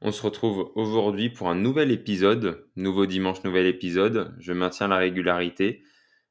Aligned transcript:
On 0.00 0.12
se 0.12 0.22
retrouve 0.22 0.70
aujourd'hui 0.76 1.28
pour 1.28 1.48
un 1.48 1.56
nouvel 1.56 1.90
épisode, 1.90 2.68
nouveau 2.76 3.04
dimanche, 3.06 3.42
nouvel 3.42 3.66
épisode. 3.66 4.32
Je 4.38 4.52
maintiens 4.52 4.86
la 4.86 4.96
régularité. 4.96 5.82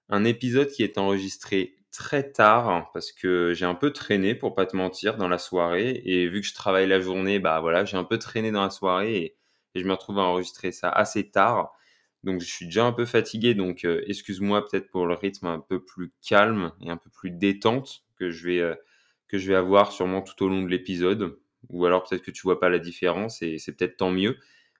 Un 0.07 0.23
épisode 0.23 0.69
qui 0.69 0.83
est 0.83 0.97
enregistré 0.97 1.75
très 1.91 2.31
tard 2.31 2.91
parce 2.93 3.11
que 3.11 3.53
j'ai 3.53 3.65
un 3.65 3.75
peu 3.75 3.91
traîné 3.91 4.35
pour 4.35 4.55
pas 4.55 4.65
te 4.65 4.77
mentir 4.77 5.17
dans 5.17 5.27
la 5.27 5.37
soirée 5.37 6.01
et 6.05 6.29
vu 6.29 6.39
que 6.39 6.47
je 6.47 6.53
travaille 6.53 6.87
la 6.87 7.01
journée, 7.01 7.39
bah 7.39 7.59
voilà, 7.59 7.83
j'ai 7.83 7.97
un 7.97 8.05
peu 8.05 8.17
traîné 8.17 8.51
dans 8.51 8.63
la 8.63 8.69
soirée 8.69 9.17
et, 9.17 9.37
je 9.75 9.83
me 9.83 9.91
retrouve 9.91 10.17
à 10.17 10.23
enregistrer 10.23 10.71
ça 10.71 10.89
assez 10.89 11.29
tard. 11.29 11.71
Donc 12.23 12.41
je 12.41 12.47
suis 12.47 12.65
déjà 12.65 12.85
un 12.85 12.93
peu 12.93 13.05
fatigué, 13.05 13.53
donc 13.53 13.85
euh, 13.85 14.01
excuse-moi 14.07 14.65
peut-être 14.65 14.89
pour 14.89 15.05
le 15.05 15.13
rythme 15.13 15.45
un 15.45 15.59
peu 15.59 15.83
plus 15.83 16.13
calme 16.27 16.71
et 16.81 16.89
un 16.89 16.97
peu 16.97 17.11
plus 17.11 17.29
détente 17.29 18.03
que 18.17 18.31
je 18.31 18.47
vais 18.47 18.59
euh, 18.59 18.75
que 19.27 19.37
je 19.37 19.47
vais 19.49 19.55
avoir 19.55 19.91
sûrement 19.91 20.21
tout 20.21 20.43
au 20.43 20.49
long 20.49 20.63
de 20.63 20.69
l'épisode. 20.69 21.37
Ou 21.69 21.85
alors 21.85 22.03
peut-être 22.03 22.23
que 22.23 22.31
tu 22.31 22.43
vois 22.43 22.59
pas 22.59 22.69
la 22.69 22.79
différence 22.79 23.41
et 23.41 23.57
c'est 23.57 23.73
peut-être 23.73 23.97
tant 23.97 24.11
mieux. 24.11 24.37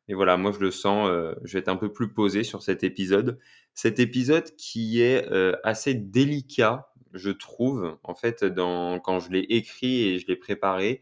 Mais 0.07 0.13
voilà, 0.13 0.37
moi 0.37 0.51
je 0.51 0.59
le 0.59 0.71
sens, 0.71 1.09
euh, 1.09 1.33
je 1.43 1.53
vais 1.53 1.59
être 1.59 1.67
un 1.67 1.75
peu 1.75 1.91
plus 1.91 2.13
posé 2.13 2.43
sur 2.43 2.63
cet 2.63 2.83
épisode. 2.83 3.39
Cet 3.73 3.99
épisode 3.99 4.55
qui 4.55 5.01
est 5.01 5.29
euh, 5.31 5.53
assez 5.63 5.93
délicat, 5.93 6.89
je 7.13 7.29
trouve. 7.29 7.97
En 8.03 8.15
fait, 8.15 8.45
quand 8.55 9.19
je 9.19 9.31
l'ai 9.31 9.45
écrit 9.49 10.03
et 10.03 10.19
je 10.19 10.27
l'ai 10.27 10.35
préparé, 10.35 11.01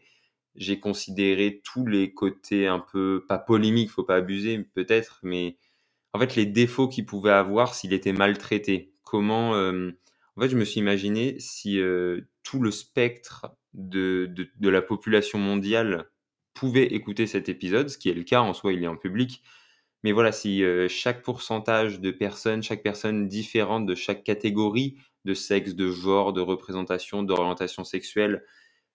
j'ai 0.56 0.80
considéré 0.80 1.60
tous 1.64 1.86
les 1.86 2.12
côtés 2.14 2.66
un 2.66 2.80
peu, 2.80 3.24
pas 3.28 3.38
polémiques, 3.38 3.90
faut 3.90 4.04
pas 4.04 4.16
abuser 4.16 4.58
peut-être, 4.74 5.20
mais 5.22 5.56
en 6.14 6.18
fait 6.18 6.34
les 6.34 6.46
défauts 6.46 6.88
qu'il 6.88 7.06
pouvait 7.06 7.30
avoir 7.30 7.74
s'il 7.74 7.92
était 7.92 8.12
maltraité. 8.12 8.92
Comment, 9.04 9.54
euh, 9.54 9.90
en 10.36 10.40
fait, 10.42 10.48
je 10.48 10.56
me 10.56 10.64
suis 10.64 10.80
imaginé 10.80 11.38
si 11.38 11.80
tout 12.42 12.60
le 12.60 12.70
spectre 12.70 13.46
de, 13.76 14.32
de, 14.58 14.68
la 14.68 14.82
population 14.82 15.38
mondiale 15.38 16.10
pouvait 16.54 16.86
écouter 16.86 17.26
cet 17.26 17.48
épisode, 17.48 17.88
ce 17.88 17.98
qui 17.98 18.08
est 18.08 18.14
le 18.14 18.24
cas 18.24 18.40
en 18.40 18.54
soi, 18.54 18.72
il 18.72 18.82
est 18.82 18.88
en 18.88 18.96
public. 18.96 19.42
Mais 20.02 20.12
voilà, 20.12 20.32
si 20.32 20.64
euh, 20.64 20.88
chaque 20.88 21.22
pourcentage 21.22 22.00
de 22.00 22.10
personnes, 22.10 22.62
chaque 22.62 22.82
personne 22.82 23.28
différente 23.28 23.86
de 23.86 23.94
chaque 23.94 24.24
catégorie 24.24 24.96
de 25.24 25.34
sexe, 25.34 25.74
de 25.74 25.90
genre, 25.90 26.32
de 26.32 26.40
représentation, 26.40 27.22
d'orientation 27.22 27.84
sexuelle 27.84 28.44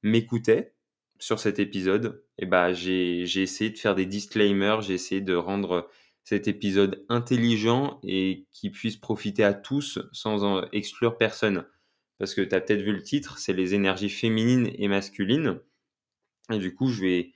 m'écoutait 0.04 0.74
sur 1.20 1.40
cet 1.40 1.60
épisode, 1.60 2.24
et 2.40 2.44
eh 2.44 2.46
ben, 2.48 2.74
j'ai 2.74 3.22
essayé 3.22 3.70
de 3.70 3.78
faire 3.78 3.94
des 3.94 4.08
disclaimers, 4.08 4.82
j'ai 4.82 4.96
essayé 4.96 5.22
de 5.22 5.36
rendre 5.36 5.88
cet 6.24 6.48
épisode 6.48 7.06
intelligent 7.10 8.00
et 8.04 8.48
qui 8.52 8.72
puisse 8.72 8.98
profiter 8.98 9.44
à 9.44 9.54
tous 9.54 10.00
sans 10.14 10.44
en 10.44 10.68
exclure 10.72 11.18
personne 11.18 11.66
parce 12.22 12.36
que 12.36 12.42
tu 12.42 12.54
as 12.54 12.62
peut-être 12.62 12.84
vu 12.84 12.92
le 12.92 13.02
titre, 13.02 13.40
c'est 13.40 13.52
les 13.52 13.74
énergies 13.74 14.12
féminines 14.12 14.70
et 14.78 14.88
masculines. 14.88 15.60
Et 16.52 16.60
du 16.60 16.76
coup, 16.76 16.88
je 16.90 17.02
vais, 17.02 17.32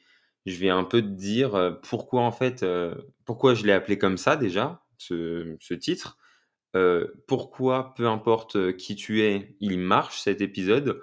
je 0.46 0.58
vais 0.58 0.70
un 0.70 0.84
peu 0.84 1.02
te 1.02 1.08
dire 1.08 1.56
euh, 1.56 1.72
pourquoi 1.72 2.22
en 2.22 2.32
fait, 2.32 2.62
euh, 2.62 2.94
pourquoi 3.26 3.56
je 3.56 3.66
l'ai 3.66 3.74
appelé 3.74 3.98
comme 3.98 4.18
ça 4.18 4.36
déjà, 4.36 4.86
ce, 5.00 5.74
titre. 5.74 6.20
Euh, 6.76 7.08
pourquoi, 7.28 7.96
peu 7.96 8.06
importe 8.08 8.78
qui 8.78 8.96
tu 8.96 9.24
es, 9.24 9.58
il 9.60 9.80
marche 9.80 10.20
cet 10.20 10.40
épisode. 10.40 11.02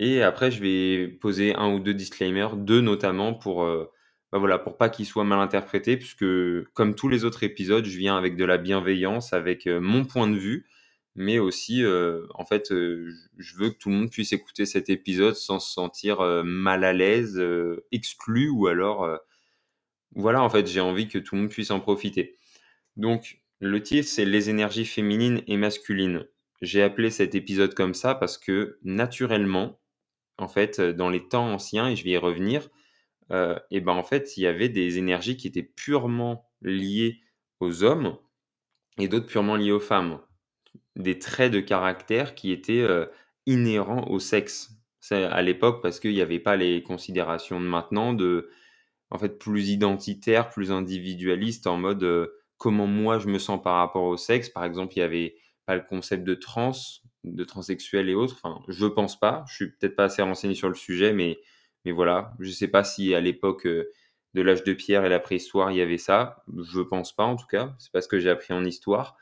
Et 0.00 0.20
après, 0.20 0.50
je 0.50 0.60
vais 0.60 1.06
poser 1.06 1.54
un 1.54 1.72
ou 1.72 1.78
deux 1.78 1.94
disclaimers, 1.94 2.56
deux 2.56 2.80
notamment 2.80 3.32
pour, 3.32 3.64
bah 3.64 4.38
voilà, 4.38 4.58
pour 4.58 4.76
pas 4.76 4.88
qu'il 4.88 5.06
soit 5.06 5.22
mal 5.22 5.38
interprété, 5.38 5.96
puisque 5.96 6.24
comme 6.72 6.96
tous 6.96 7.08
les 7.08 7.24
autres 7.24 7.44
épisodes, 7.44 7.84
je 7.84 7.96
viens 7.96 8.16
avec 8.16 8.36
de 8.36 8.44
la 8.44 8.58
bienveillance, 8.58 9.32
avec 9.32 9.66
mon 9.66 10.04
point 10.04 10.26
de 10.26 10.36
vue 10.36 10.66
mais 11.16 11.38
aussi, 11.38 11.84
euh, 11.84 12.26
en 12.34 12.44
fait, 12.44 12.72
euh, 12.72 13.12
je 13.38 13.56
veux 13.56 13.70
que 13.70 13.78
tout 13.78 13.88
le 13.88 13.96
monde 13.96 14.10
puisse 14.10 14.32
écouter 14.32 14.66
cet 14.66 14.90
épisode 14.90 15.36
sans 15.36 15.60
se 15.60 15.72
sentir 15.72 16.20
euh, 16.20 16.42
mal 16.42 16.84
à 16.84 16.92
l'aise, 16.92 17.40
exclu, 17.92 18.48
ou 18.48 18.66
alors, 18.66 19.08
voilà, 20.14 20.42
en 20.42 20.50
fait, 20.50 20.66
j'ai 20.66 20.80
envie 20.80 21.08
que 21.08 21.18
tout 21.18 21.34
le 21.36 21.42
monde 21.42 21.50
puisse 21.50 21.70
en 21.70 21.80
profiter. 21.80 22.38
Donc, 22.96 23.40
le 23.60 23.82
titre, 23.82 24.08
c'est 24.08 24.24
Les 24.24 24.50
énergies 24.50 24.84
féminines 24.84 25.42
et 25.46 25.56
masculines. 25.56 26.26
J'ai 26.62 26.82
appelé 26.82 27.10
cet 27.10 27.34
épisode 27.34 27.74
comme 27.74 27.94
ça 27.94 28.14
parce 28.14 28.38
que, 28.38 28.78
naturellement, 28.82 29.80
en 30.38 30.48
fait, 30.48 30.80
dans 30.80 31.10
les 31.10 31.28
temps 31.28 31.52
anciens, 31.52 31.88
et 31.88 31.96
je 31.96 32.04
vais 32.04 32.10
y 32.10 32.16
revenir, 32.16 32.68
et 33.30 33.80
ben 33.80 33.92
en 33.92 34.02
fait, 34.02 34.36
il 34.36 34.42
y 34.42 34.46
avait 34.46 34.68
des 34.68 34.98
énergies 34.98 35.36
qui 35.36 35.46
étaient 35.48 35.62
purement 35.62 36.50
liées 36.62 37.20
aux 37.60 37.82
hommes 37.82 38.18
et 38.98 39.08
d'autres 39.08 39.26
purement 39.26 39.56
liées 39.56 39.72
aux 39.72 39.80
femmes 39.80 40.20
des 40.96 41.18
traits 41.18 41.52
de 41.52 41.60
caractère 41.60 42.34
qui 42.34 42.52
étaient 42.52 42.82
euh, 42.82 43.06
inhérents 43.46 44.06
au 44.08 44.18
sexe. 44.18 44.70
C'est 45.00 45.24
à 45.24 45.42
l'époque 45.42 45.82
parce 45.82 46.00
qu'il 46.00 46.12
n'y 46.12 46.20
avait 46.20 46.38
pas 46.40 46.56
les 46.56 46.82
considérations 46.82 47.60
de 47.60 47.66
maintenant 47.66 48.14
de 48.14 48.50
en 49.10 49.18
fait 49.18 49.38
plus 49.38 49.68
identitaire, 49.68 50.50
plus 50.50 50.72
individualiste 50.72 51.66
en 51.66 51.76
mode 51.76 52.02
euh, 52.04 52.28
comment 52.58 52.86
moi 52.86 53.18
je 53.18 53.28
me 53.28 53.38
sens 53.38 53.62
par 53.62 53.76
rapport 53.76 54.04
au 54.04 54.16
sexe. 54.16 54.48
Par 54.48 54.64
exemple, 54.64 54.94
il 54.96 55.00
y 55.00 55.02
avait 55.02 55.36
pas 55.66 55.74
le 55.76 55.82
concept 55.82 56.24
de 56.24 56.34
trans, 56.34 56.72
de 57.24 57.44
transsexuel 57.44 58.08
et 58.08 58.14
autres. 58.14 58.36
Enfin, 58.42 58.62
je 58.68 58.86
pense 58.86 59.18
pas. 59.18 59.44
Je 59.48 59.54
suis 59.54 59.70
peut-être 59.72 59.96
pas 59.96 60.04
assez 60.04 60.22
renseigné 60.22 60.54
sur 60.54 60.68
le 60.68 60.74
sujet, 60.74 61.12
mais 61.12 61.38
mais 61.84 61.92
voilà, 61.92 62.32
je 62.40 62.50
sais 62.50 62.68
pas 62.68 62.82
si 62.84 63.14
à 63.14 63.20
l'époque 63.20 63.66
euh, 63.66 63.90
de 64.32 64.42
l'âge 64.42 64.64
de 64.64 64.72
pierre 64.72 65.04
et 65.04 65.08
la 65.10 65.20
préhistoire 65.20 65.70
il 65.70 65.76
y 65.78 65.80
avait 65.82 65.98
ça. 65.98 66.44
Je 66.56 66.80
pense 66.80 67.14
pas 67.14 67.24
en 67.24 67.36
tout 67.36 67.46
cas. 67.46 67.74
C'est 67.78 67.92
pas 67.92 68.00
ce 68.00 68.08
que 68.08 68.18
j'ai 68.18 68.30
appris 68.30 68.54
en 68.54 68.64
histoire. 68.64 69.16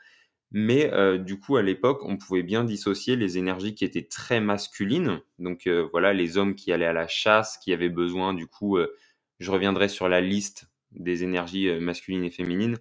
Mais 0.53 0.93
euh, 0.93 1.17
du 1.17 1.39
coup, 1.39 1.57
à 1.57 1.63
l'époque, 1.63 2.01
on 2.05 2.15
pouvait 2.15 2.43
bien 2.43 2.63
dissocier 2.63 3.15
les 3.15 3.39
énergies 3.39 3.73
qui 3.73 3.85
étaient 3.85 4.07
très 4.07 4.39
masculines. 4.39 5.19
Donc 5.39 5.65
euh, 5.65 5.87
voilà, 5.91 6.13
les 6.13 6.37
hommes 6.37 6.53
qui 6.53 6.71
allaient 6.71 6.85
à 6.85 6.93
la 6.93 7.07
chasse, 7.07 7.57
qui 7.57 7.73
avaient 7.73 7.89
besoin, 7.89 8.35
du 8.35 8.45
coup, 8.45 8.77
euh, 8.77 8.95
je 9.39 9.49
reviendrai 9.49 9.89
sur 9.89 10.07
la 10.07 10.21
liste 10.21 10.69
des 10.91 11.23
énergies 11.23 11.71
masculines 11.79 12.23
et 12.23 12.29
féminines, 12.29 12.77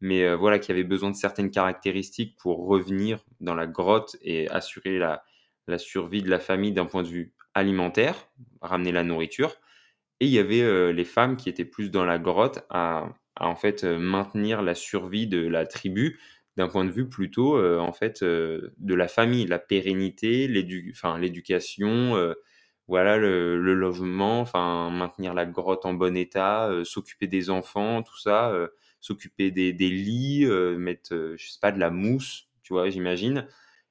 mais 0.00 0.34
voilà, 0.34 0.58
qui 0.58 0.72
avaient 0.72 0.82
besoin 0.82 1.10
de 1.10 1.16
certaines 1.16 1.52
caractéristiques 1.52 2.36
pour 2.36 2.66
revenir 2.66 3.24
dans 3.38 3.54
la 3.54 3.68
grotte 3.68 4.16
et 4.20 4.50
assurer 4.50 4.98
la, 4.98 5.22
survie 5.78 6.22
de 6.22 6.28
la 6.28 6.40
famille 6.40 6.72
d'un 6.72 6.86
point 6.86 7.04
de 7.04 7.08
vue 7.08 7.34
alimentaire, 7.54 8.28
ramener 8.60 8.90
la 8.90 9.04
nourriture. 9.04 9.54
Et 10.18 10.26
il 10.26 10.32
y 10.32 10.40
avait 10.40 10.92
les 10.92 11.04
femmes 11.04 11.36
qui 11.36 11.48
étaient 11.48 11.64
plus 11.64 11.88
dans 11.88 12.04
la 12.04 12.18
grotte 12.18 12.64
à 12.68 13.14
en 13.38 13.54
fait 13.54 13.84
maintenir 13.84 14.60
la 14.60 14.74
survie 14.74 15.28
de 15.28 15.46
la 15.46 15.64
tribu 15.64 16.18
d'un 16.56 16.68
point 16.68 16.84
de 16.84 16.90
vue 16.90 17.08
plutôt 17.08 17.56
euh, 17.56 17.78
en 17.78 17.92
fait 17.92 18.22
euh, 18.22 18.74
de 18.78 18.94
la 18.94 19.08
famille, 19.08 19.46
la 19.46 19.58
pérennité, 19.58 20.48
l'éducation, 20.48 22.16
euh, 22.16 22.34
voilà 22.88 23.16
le, 23.16 23.56
logement, 23.74 24.40
enfin 24.40 24.90
maintenir 24.90 25.34
la 25.34 25.46
grotte 25.46 25.86
en 25.86 25.94
bon 25.94 26.16
état, 26.16 26.70
s'occuper 26.84 27.26
des 27.26 27.48
enfants, 27.48 28.02
tout 28.02 28.18
ça, 28.18 28.52
s'occuper 29.00 29.50
des, 29.50 29.72
lits, 29.72 30.44
mettre 30.76 31.34
je 31.38 31.50
sais 31.50 31.60
pas 31.60 31.72
de 31.72 31.78
la 31.78 31.90
mousse, 31.90 32.48
tu 32.62 32.74
vois, 32.74 32.90
j'imagine. 32.90 33.46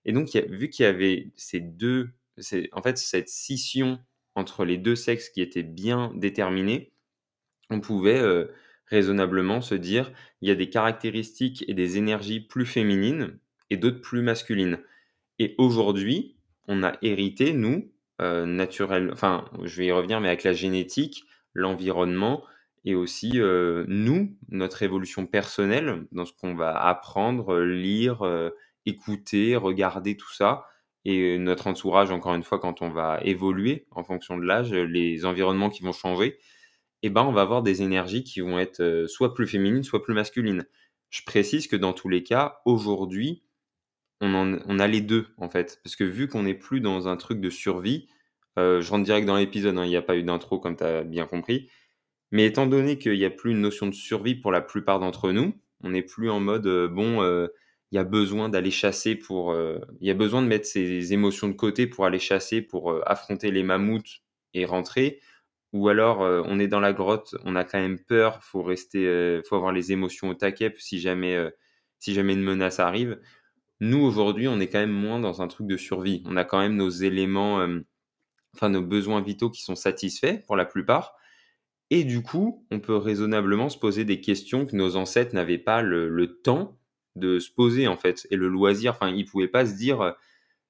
Et 0.06 0.12
donc 0.12 0.36
vu 0.36 0.70
qu'il 0.70 0.84
y 0.84 0.88
avait 0.88 1.32
ces 1.36 1.62
deux, 1.62 2.12
en 2.74 2.82
fait 2.84 2.98
cette 2.98 3.30
scission 3.30 4.00
entre 4.36 4.66
les 4.66 4.78
deux 4.78 4.96
sexes 4.96 5.30
qui 5.30 5.42
était 5.42 5.64
bien 5.64 6.12
déterminée, 6.16 6.92
on 7.70 7.80
pouvait 7.80 8.22
raisonnablement 8.92 9.62
se 9.62 9.74
dire 9.74 10.12
il 10.42 10.50
y 10.50 10.52
a 10.52 10.56
des 10.56 10.70
caractéristiques 10.70 11.66
et 11.68 11.74
des 11.74 11.98
énergies 11.98 12.42
plus 12.42 12.66
féminines 12.66 13.40
et 13.70 13.78
d'autres 13.78 14.02
plus 14.02 14.22
masculines. 14.22 14.80
Et 15.40 15.56
aujourd'hui, 15.58 16.36
on 16.68 16.84
a 16.84 16.94
hérité, 17.02 17.54
nous, 17.54 17.90
euh, 18.22 18.46
naturel, 18.46 19.10
enfin, 19.14 19.46
je 19.64 19.78
vais 19.78 19.88
y 19.88 19.92
revenir, 19.92 20.22
mais 20.22 20.28
avec 20.28 20.44
la 20.44 20.54
génétique, 20.54 21.24
l'environnement 21.54 22.44
et 22.84 22.96
aussi 22.96 23.32
euh, 23.36 23.86
nous, 23.88 24.36
notre 24.50 24.84
évolution 24.84 25.26
personnelle 25.26 26.06
dans 26.12 26.26
ce 26.26 26.34
qu'on 26.34 26.54
va 26.56 26.76
apprendre, 26.78 27.60
lire, 27.60 28.24
euh, 28.24 28.52
écouter, 28.86 29.56
regarder 29.56 30.18
tout 30.18 30.32
ça. 30.34 30.66
Et 31.06 31.40
notre 31.40 31.68
entourage, 31.68 32.12
encore 32.12 32.36
une 32.36 32.44
fois, 32.44 32.60
quand 32.60 32.82
on 32.82 32.90
va 32.90 33.20
évoluer 33.24 33.88
en 33.92 34.04
fonction 34.04 34.38
de 34.38 34.44
l'âge, 34.44 34.72
les 34.72 35.26
environnements 35.26 35.70
qui 35.70 35.82
vont 35.82 35.94
changer, 35.94 36.38
eh 37.04 37.10
ben, 37.10 37.24
on 37.24 37.32
va 37.32 37.42
avoir 37.42 37.64
des 37.64 37.82
énergies 37.82 38.24
qui 38.24 38.42
vont 38.42 38.60
être 38.60 38.82
euh, 38.82 39.08
soit 39.08 39.34
plus 39.34 39.48
féminines, 39.48 39.84
soit 39.84 40.04
plus 40.04 40.14
masculines. 40.14 40.66
Je 41.10 41.24
précise 41.24 41.68
que 41.68 41.76
dans 41.76 41.94
tous 41.94 42.10
les 42.10 42.24
cas, 42.24 42.62
aujourd'hui, 42.66 43.44
on, 44.24 44.80
a 44.80 44.88
les 44.88 45.02
deux, 45.02 45.28
en 45.38 45.50
fait. 45.50 45.80
Parce 45.84 45.96
que 45.96 46.04
vu 46.04 46.28
qu'on 46.28 46.44
n'est 46.44 46.54
plus 46.54 46.80
dans 46.80 47.08
un 47.08 47.18
truc 47.18 47.42
de 47.42 47.50
survie, 47.50 48.08
euh, 48.60 48.80
je 48.80 48.92
rentre 48.92 49.04
direct 49.04 49.26
dans 49.26 49.36
l'épisode, 49.36 49.78
hein, 49.78 49.86
il 49.86 49.90
n'y 49.90 49.98
a 49.98 50.04
pas 50.04 50.16
eu 50.16 50.22
d'intro 50.22 50.60
comme 50.60 50.76
tu 50.76 50.84
as 50.84 51.04
bien 51.04 51.26
compris, 51.26 51.70
Mais 52.32 52.46
étant 52.46 52.68
donné 52.68 53.00
qu'il 53.00 53.18
n'y 53.18 53.26
a 53.26 53.32
plus 53.32 53.52
une 53.52 53.62
notion 53.62 53.88
de 53.88 53.94
survie 53.96 54.36
pour 54.36 54.52
la 54.52 54.62
plupart 54.62 55.00
d'entre 55.00 55.32
nous, 55.32 55.56
on 55.84 55.90
n'est 55.90 56.04
plus 56.04 56.30
en 56.30 56.40
mode 56.40 56.68
euh, 56.68 56.88
bon, 56.88 57.24
il 57.92 57.96
y 57.96 58.00
a 58.00 58.04
besoin 58.04 58.48
d'aller 58.48 58.72
chasser 58.72 59.16
pour, 59.16 59.56
il 60.00 60.08
y 60.08 60.12
a 60.12 60.14
besoin 60.14 60.42
de 60.42 60.48
mettre 60.48 60.68
ses 60.68 61.14
émotions 61.14 61.50
de 61.50 61.54
côté 61.54 61.88
pour 61.88 62.06
aller 62.06 62.20
chasser, 62.20 62.62
pour 62.62 63.02
affronter 63.10 63.52
les 63.52 63.64
mammouths 63.64 64.22
et 64.54 64.66
rentrer. 64.66 65.20
Ou 65.74 65.88
alors 65.88 66.20
on 66.20 66.60
est 66.60 66.68
dans 66.68 66.82
la 66.82 66.92
grotte, 66.92 67.36
on 67.46 67.56
a 67.56 67.64
quand 67.64 67.80
même 67.80 68.00
peur, 68.00 68.44
faut 68.44 68.62
rester, 68.62 69.42
faut 69.48 69.56
avoir 69.56 69.72
les 69.72 69.92
émotions 69.94 70.30
au 70.30 70.34
taquet 70.34 70.74
si 70.78 71.00
jamais, 71.00 71.38
si 72.00 72.14
jamais 72.14 72.34
une 72.34 72.44
menace 72.44 72.80
arrive. 72.80 73.20
Nous 73.80 74.00
aujourd'hui, 74.00 74.50
on 74.50 74.60
est 74.60 74.68
quand 74.68 74.80
même 74.80 74.92
moins 74.92 75.20
dans 75.20 75.42
un 75.42 75.48
truc 75.48 75.68
de 75.68 75.78
survie. 75.78 76.24
On 76.26 76.36
a 76.36 76.44
quand 76.44 76.60
même 76.60 76.76
nos 76.76 76.90
éléments, 76.90 77.66
enfin 78.54 78.70
nos 78.70 78.82
besoins 78.82 79.22
vitaux 79.22 79.50
qui 79.50 79.62
sont 79.62 79.76
satisfaits 79.76 80.46
pour 80.46 80.58
la 80.58 80.66
plupart. 80.66 81.16
Et 81.92 82.06
du 82.06 82.24
coup, 82.24 82.66
on 82.72 82.80
peut 82.80 82.96
raisonnablement 82.96 83.68
se 83.68 83.78
poser 83.78 84.06
des 84.06 84.22
questions 84.22 84.66
que 84.66 84.78
nos 84.78 84.96
ancêtres 84.96 85.36
n'avaient 85.36 85.58
pas 85.58 85.82
le, 85.82 86.40
temps 86.42 86.80
de 87.18 87.38
se 87.38 87.52
poser, 87.52 87.90
en 87.90 87.98
fait, 87.98 88.26
et 88.32 88.38
le 88.38 88.48
loisir. 88.48 88.94
Enfin, 88.94 89.10
ils 89.10 89.26
pouvaient 89.26 89.50
pas 89.50 89.66
se 89.66 89.74
dire, 89.76 90.16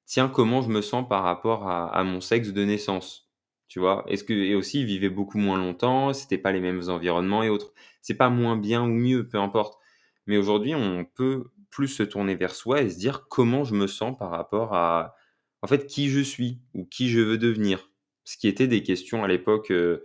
tiens, 0.08 0.28
comment 0.28 0.64
je 0.64 0.70
me 0.70 0.82
sens 0.82 1.08
par 1.08 1.22
rapport 1.22 1.70
à, 1.70 2.04
mon 2.04 2.22
sexe 2.22 2.50
de 2.50 2.66
naissance? 2.66 3.31
Tu 3.72 3.80
vois 3.80 4.04
Est-ce 4.10 4.26
que 4.26 4.34
et 4.34 4.54
aussi 4.54 4.82
ils 4.82 4.86
vivaient 4.86 5.10
beaucoup 5.10 5.38
moins 5.38 5.58
longtemps, 5.58 6.12
c'était 6.12 6.38
pas 6.38 6.52
les 6.52 6.60
mêmes 6.60 6.82
environnements 6.90 7.42
et 7.42 7.48
autres. 7.48 7.74
C'est 8.02 8.16
pas 8.16 8.30
moins 8.30 8.58
bien 8.58 8.84
ou 8.84 8.88
mieux, 8.88 9.30
peu 9.30 9.38
importe. 9.38 9.80
Mais 10.28 10.36
aujourd'hui, 10.36 10.76
on 10.76 11.06
peut 11.06 11.46
plus 11.70 11.88
se 11.88 12.04
tourner 12.04 12.36
vers 12.36 12.54
soi 12.54 12.82
et 12.82 12.90
se 12.90 12.98
dire 12.98 13.30
comment 13.30 13.64
je 13.64 13.74
me 13.74 13.88
sens 13.88 14.18
par 14.20 14.30
rapport 14.30 14.74
à 14.74 15.16
en 15.62 15.68
fait 15.68 15.88
qui 15.88 16.10
je 16.10 16.20
suis 16.20 16.60
ou 16.74 16.84
qui 16.86 17.10
je 17.10 17.22
veux 17.22 17.38
devenir. 17.38 17.90
Ce 18.26 18.36
qui 18.36 18.50
était 18.50 18.68
des 18.68 18.84
questions 18.84 19.24
à 19.24 19.30
l'époque 19.30 19.72
euh, 19.72 20.04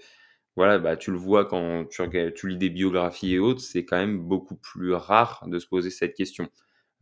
voilà, 0.54 0.78
bah, 0.78 0.96
tu 0.96 1.10
le 1.10 1.18
vois 1.18 1.44
quand 1.44 1.86
tu, 1.88 2.48
lis 2.48 2.58
des 2.58 2.70
biographies 2.70 3.34
et 3.34 3.38
autres, 3.40 3.60
c'est 3.60 3.84
quand 3.84 3.96
même 3.96 4.20
beaucoup 4.20 4.56
plus 4.56 4.94
rare 4.94 5.44
de 5.48 5.58
se 5.58 5.66
poser 5.66 5.90
cette 5.90 6.14
question. 6.14 6.48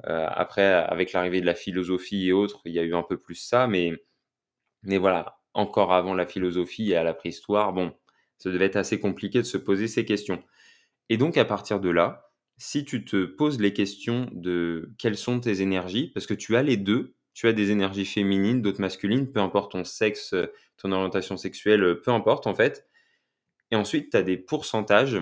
Euh, 0.06 0.26
après, 0.30 0.64
avec 0.64 1.12
l'arrivée 1.12 1.42
de 1.42 1.46
la 1.46 1.54
philosophie 1.54 2.28
et 2.28 2.32
autres, 2.32 2.62
il 2.64 2.72
y 2.72 2.78
a 2.78 2.82
eu 2.84 2.94
un 2.94 3.02
peu 3.02 3.18
plus 3.18 3.34
ça, 3.34 3.66
mais, 3.66 3.92
mais 4.82 4.98
voilà, 4.98 5.36
encore 5.54 5.92
avant 5.92 6.14
la 6.14 6.26
philosophie 6.26 6.92
et 6.92 6.96
à 6.96 7.04
la 7.04 7.14
préhistoire, 7.14 7.72
bon, 7.72 7.92
ça 8.38 8.50
devait 8.50 8.66
être 8.66 8.76
assez 8.76 9.00
compliqué 9.00 9.38
de 9.38 9.44
se 9.44 9.58
poser 9.58 9.88
ces 9.88 10.04
questions. 10.04 10.42
Et 11.08 11.16
donc, 11.16 11.36
à 11.36 11.44
partir 11.44 11.80
de 11.80 11.90
là, 11.90 12.30
si 12.58 12.84
tu 12.84 13.04
te 13.04 13.24
poses 13.24 13.60
les 13.60 13.72
questions 13.72 14.28
de 14.32 14.92
quelles 14.98 15.16
sont 15.16 15.40
tes 15.40 15.60
énergies, 15.62 16.10
parce 16.14 16.26
que 16.26 16.34
tu 16.34 16.56
as 16.56 16.62
les 16.62 16.76
deux, 16.76 17.14
tu 17.34 17.48
as 17.48 17.52
des 17.52 17.70
énergies 17.70 18.04
féminines, 18.04 18.62
d'autres 18.62 18.80
masculines, 18.80 19.30
peu 19.30 19.40
importe 19.40 19.72
ton 19.72 19.84
sexe, 19.84 20.34
ton 20.76 20.92
orientation 20.92 21.36
sexuelle, 21.36 22.00
peu 22.02 22.12
importe 22.12 22.46
en 22.46 22.54
fait, 22.54 22.86
et 23.70 23.76
ensuite, 23.76 24.10
tu 24.10 24.16
as 24.16 24.22
des 24.22 24.36
pourcentages. 24.36 25.20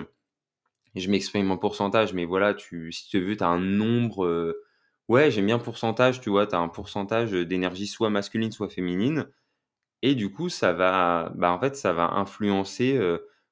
Je 0.95 1.09
m'exprime 1.09 1.49
en 1.51 1.57
pourcentage, 1.57 2.13
mais 2.13 2.25
voilà, 2.25 2.53
tu, 2.53 2.91
si 2.91 3.09
tu 3.09 3.19
veux, 3.19 3.35
tu 3.35 3.43
as 3.43 3.47
un 3.47 3.59
nombre. 3.59 4.25
Euh, 4.25 4.63
ouais, 5.07 5.31
j'aime 5.31 5.47
bien 5.47 5.59
pourcentage, 5.59 6.21
tu 6.21 6.29
vois, 6.29 6.45
tu 6.45 6.55
as 6.55 6.59
un 6.59 6.67
pourcentage 6.67 7.31
d'énergie 7.31 7.87
soit 7.87 8.11
masculine, 8.11 8.51
soit 8.51 8.69
féminine. 8.69 9.27
Et 10.05 10.15
du 10.15 10.29
coup, 10.29 10.49
ça 10.49 10.73
va, 10.73 11.31
bah, 11.35 11.51
en 11.51 11.59
fait, 11.59 11.77
ça 11.77 11.93
va 11.93 12.11
influencer 12.15 12.99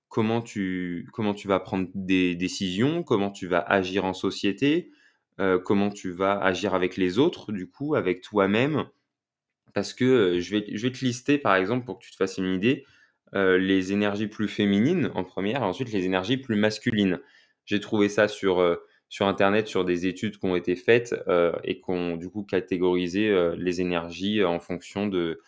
comment, 0.10 0.42
tu, 0.42 1.08
comment 1.14 1.34
tu 1.34 1.48
vas 1.48 1.62
prendre 1.62 1.88
des 1.96 2.36
décisions, 2.36 3.04
comment 3.04 3.32
tu 3.32 3.48
vas 3.48 3.60
agir 3.60 4.04
en 4.04 4.14
société, 4.14 4.92
comment 5.64 5.90
tu 5.90 6.12
vas 6.12 6.38
agir 6.38 6.76
avec 6.76 6.98
les 6.98 7.18
autres, 7.18 7.54
du 7.54 7.70
coup, 7.70 7.96
avec 7.96 8.22
toi-même. 8.22 8.86
Parce 9.74 9.94
que 9.94 10.42
je, 10.42 10.52
vais, 10.52 10.66
je 10.76 10.86
vais 10.86 10.92
te 10.92 11.06
lister, 11.06 11.38
par 11.38 11.56
exemple, 11.56 11.86
pour 11.86 12.00
que 12.00 12.04
tu 12.04 12.12
te 12.12 12.18
fasses 12.18 12.38
une 12.38 12.54
idée, 12.54 12.86
les 13.34 13.94
énergies 13.94 14.28
plus 14.28 14.50
féminines 14.50 15.10
en 15.16 15.24
première 15.24 15.62
et 15.62 15.66
ensuite 15.66 15.94
les 15.94 16.04
énergies 16.04 16.36
plus 16.36 16.58
masculines. 16.58 17.22
J'ai 17.66 17.80
trouvé 17.80 18.10
ça 18.10 18.28
sur, 18.28 18.78
sur 19.08 19.26
Internet, 19.26 19.70
sur 19.70 19.86
des 19.86 20.06
études 20.06 20.38
qui 20.38 20.46
ont 20.46 20.58
été 20.58 20.76
faites 20.76 21.16
et 21.64 21.80
qui 21.80 21.90
ont 21.90 22.18
du 22.18 22.30
coup 22.30 22.44
catégorisé 22.44 23.34
les 23.56 23.80
énergies 23.80 24.44
en 24.44 24.60
fonction 24.60 25.08
de... 25.08 25.40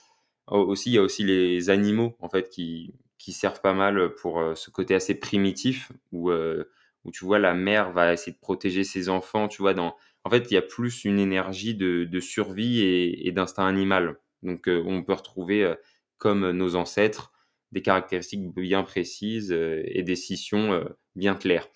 Aussi, 0.47 0.91
il 0.91 0.93
y 0.93 0.97
a 0.97 1.01
aussi 1.01 1.23
les 1.23 1.69
animaux 1.69 2.15
en 2.19 2.29
fait 2.29 2.49
qui, 2.49 2.93
qui 3.17 3.31
servent 3.31 3.61
pas 3.61 3.73
mal 3.73 4.13
pour 4.15 4.41
ce 4.55 4.69
côté 4.69 4.93
assez 4.93 5.15
primitif 5.15 5.91
où, 6.11 6.31
où 6.31 7.11
tu 7.11 7.23
vois 7.23 7.39
la 7.39 7.53
mère 7.53 7.91
va 7.93 8.11
essayer 8.11 8.33
de 8.33 8.39
protéger 8.39 8.83
ses 8.83 9.09
enfants, 9.09 9.47
tu 9.47 9.61
vois, 9.61 9.73
dans... 9.73 9.95
En 10.25 10.29
fait, 10.29 10.51
il 10.51 10.53
y 10.53 10.57
a 10.57 10.61
plus 10.61 11.05
une 11.05 11.19
énergie 11.19 11.75
de, 11.75 12.03
de 12.03 12.19
survie 12.19 12.81
et, 12.81 13.31
d'instinct 13.31 13.65
animal. 13.65 14.17
Donc, 14.41 14.67
on 14.67 15.03
peut 15.03 15.13
retrouver, 15.13 15.73
comme 16.17 16.51
nos 16.51 16.75
ancêtres, 16.75 17.33
des 17.73 17.81
caractéristiques 17.81 18.53
bien 18.53 18.83
précises 18.83 19.51
euh, 19.51 19.83
et 19.85 20.03
des 20.03 20.15
scissions 20.15 20.71
euh, 20.71 20.85
bien 21.15 21.35
claires. 21.35 21.67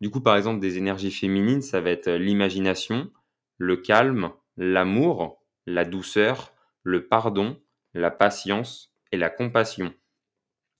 Du 0.00 0.10
coup, 0.10 0.20
par 0.20 0.36
exemple, 0.36 0.60
des 0.60 0.76
énergies 0.76 1.10
féminines, 1.10 1.62
ça 1.62 1.80
va 1.80 1.90
être 1.90 2.10
l'imagination, 2.10 3.10
le 3.56 3.78
calme, 3.78 4.32
l'amour, 4.58 5.42
la 5.64 5.84
douceur, 5.84 6.52
le 6.82 7.06
pardon, 7.06 7.58
la 8.00 8.10
patience 8.10 8.92
et 9.12 9.16
la 9.16 9.30
compassion. 9.30 9.92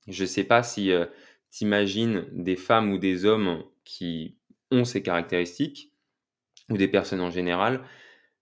Je 0.09 0.23
ne 0.23 0.29
sais 0.29 0.45
pas 0.45 0.63
si 0.63 0.93
euh, 0.93 1.07
tu 1.51 1.65
imagines 1.65 2.27
des 2.33 2.57
femmes 2.57 2.93
ou 2.93 2.99
des 2.99 3.25
hommes 3.25 3.65
qui 3.85 4.37
ont 4.71 4.85
ces 4.85 5.03
caractéristiques, 5.03 5.93
ou 6.71 6.77
des 6.77 6.89
personnes 6.89 7.21
en 7.21 7.31
général, 7.31 7.83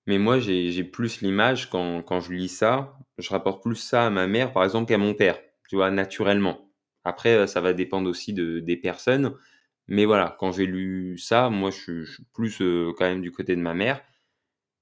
mais 0.06 0.18
moi 0.18 0.38
j'ai 0.38 0.84
plus 0.84 1.20
l'image 1.20 1.68
quand, 1.70 2.02
quand, 2.02 2.20
je 2.20 2.32
lis 2.32 2.48
ça, 2.48 2.98
je 3.18 3.28
rapporte 3.30 3.62
plus 3.62 3.76
ça 3.76 4.06
à 4.06 4.10
ma 4.10 4.26
mère 4.26 4.52
par 4.52 4.64
exemple 4.64 4.88
qu'à 4.88 4.98
mon 4.98 5.14
père 5.14 5.38
tu 5.68 5.76
vois, 5.76 5.90
naturellement. 5.90 6.70
Après, 7.04 7.34
euh, 7.34 7.46
ça 7.46 7.60
va 7.60 7.72
dépendre 7.72 8.08
aussi 8.08 8.32
de, 8.32 8.60
des 8.60 8.76
personnes. 8.76 9.34
Mais 9.88 10.04
voilà, 10.04 10.36
quand 10.38 10.52
j'ai 10.52 10.66
lu 10.66 11.18
ça, 11.18 11.50
moi, 11.50 11.70
je, 11.70 12.04
suis 12.04 12.24
plus 12.32 12.60
euh, 12.62 12.92
quand 12.96 13.04
même 13.04 13.20
du 13.20 13.32
côté 13.32 13.56
de 13.56 13.60
ma 13.60 13.74
mère. 13.74 14.02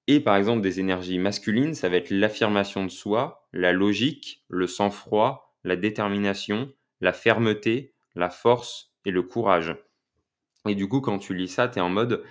Et 0.09 0.21
par 0.21 0.37
exemple, 0.37 0.63
des 0.63 0.81
énergies 0.81 1.19
masculines, 1.19 1.75
ça 1.75 1.89
va 1.89 1.97
être 1.97 2.11
l'affirmation 2.11 2.85
de 2.85 2.91
soi, 2.91 3.47
la 3.53 3.73
logique, 3.73 4.45
le 4.49 4.67
sang-froid, 4.67 5.57
la 5.65 5.77
détermination, 5.77 6.73
la 7.01 7.13
fermeté, 7.13 7.95
la 8.15 8.31
force 8.31 8.93
et 9.05 9.11
le 9.11 9.23
courage. 9.23 9.77
Et 10.69 10.75
du 10.75 10.89
coup, 10.89 11.01
quand 11.01 11.19
tu 11.19 11.35
lis 11.35 11.49
ça, 11.49 11.69
tu 11.69 11.79
es 11.79 11.83
en 11.83 11.89
mode, 11.91 12.25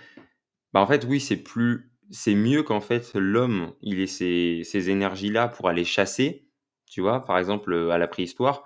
bah 0.72 0.80
en 0.80 0.86
fait, 0.86 1.04
oui, 1.04 1.20
c'est 1.20 1.36
plus, 1.36 1.92
c'est 2.10 2.34
mieux 2.34 2.62
qu'en 2.62 2.80
fait 2.80 3.12
l'homme, 3.14 3.74
il 3.82 4.00
ait 4.00 4.06
ces, 4.06 4.62
ces 4.64 4.90
énergies-là 4.90 5.48
pour 5.48 5.68
aller 5.68 5.84
chasser, 5.84 6.46
tu 6.90 7.00
vois, 7.00 7.24
par 7.24 7.38
exemple 7.38 7.74
à 7.92 7.98
la 7.98 8.08
préhistoire, 8.08 8.64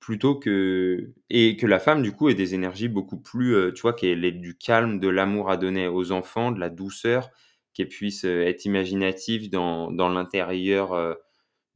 plutôt 0.00 0.36
que 0.36 1.14
et 1.30 1.56
que 1.56 1.66
la 1.66 1.78
femme 1.80 2.02
du 2.02 2.12
coup 2.12 2.28
ait 2.28 2.34
des 2.34 2.54
énergies 2.54 2.88
beaucoup 2.88 3.20
plus, 3.20 3.72
tu 3.74 3.82
vois, 3.82 3.94
qu'elle 3.94 4.24
ait 4.24 4.32
du 4.32 4.56
calme, 4.58 5.00
de 5.00 5.08
l'amour 5.08 5.50
à 5.50 5.56
donner 5.56 5.88
aux 5.88 6.12
enfants, 6.12 6.52
de 6.52 6.60
la 6.60 6.70
douceur, 6.70 7.30
qu'elle 7.76 7.88
puisse 7.88 8.24
être 8.24 8.64
imaginative 8.64 9.50
dans, 9.50 9.90
dans 9.92 10.08
l'intérieur 10.08 11.16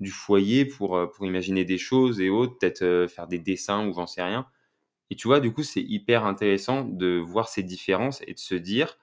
du 0.01 0.11
foyer 0.11 0.65
pour, 0.65 0.99
pour 1.13 1.27
imaginer 1.27 1.65
des 1.65 1.79
choses 1.79 2.21
et 2.21 2.31
autres, 2.31 2.59
peut-être 2.59 3.07
faire 3.09 3.27
des 3.29 3.39
dessins 3.39 3.87
ou 3.87 3.93
j'en 3.95 4.07
sais 4.07 4.23
rien. 4.23 4.47
Et 5.11 5.17
tu 5.17 5.29
vois, 5.29 5.41
du 5.41 5.53
coup, 5.53 5.63
c'est 5.63 5.83
hyper 5.83 6.25
intéressant 6.25 6.85
de 6.85 7.19
voir 7.19 7.49
ces 7.49 7.63
différences 7.63 8.23
et 8.27 8.35
de 8.35 8.39
se 8.39 8.55
dire, 8.55 8.99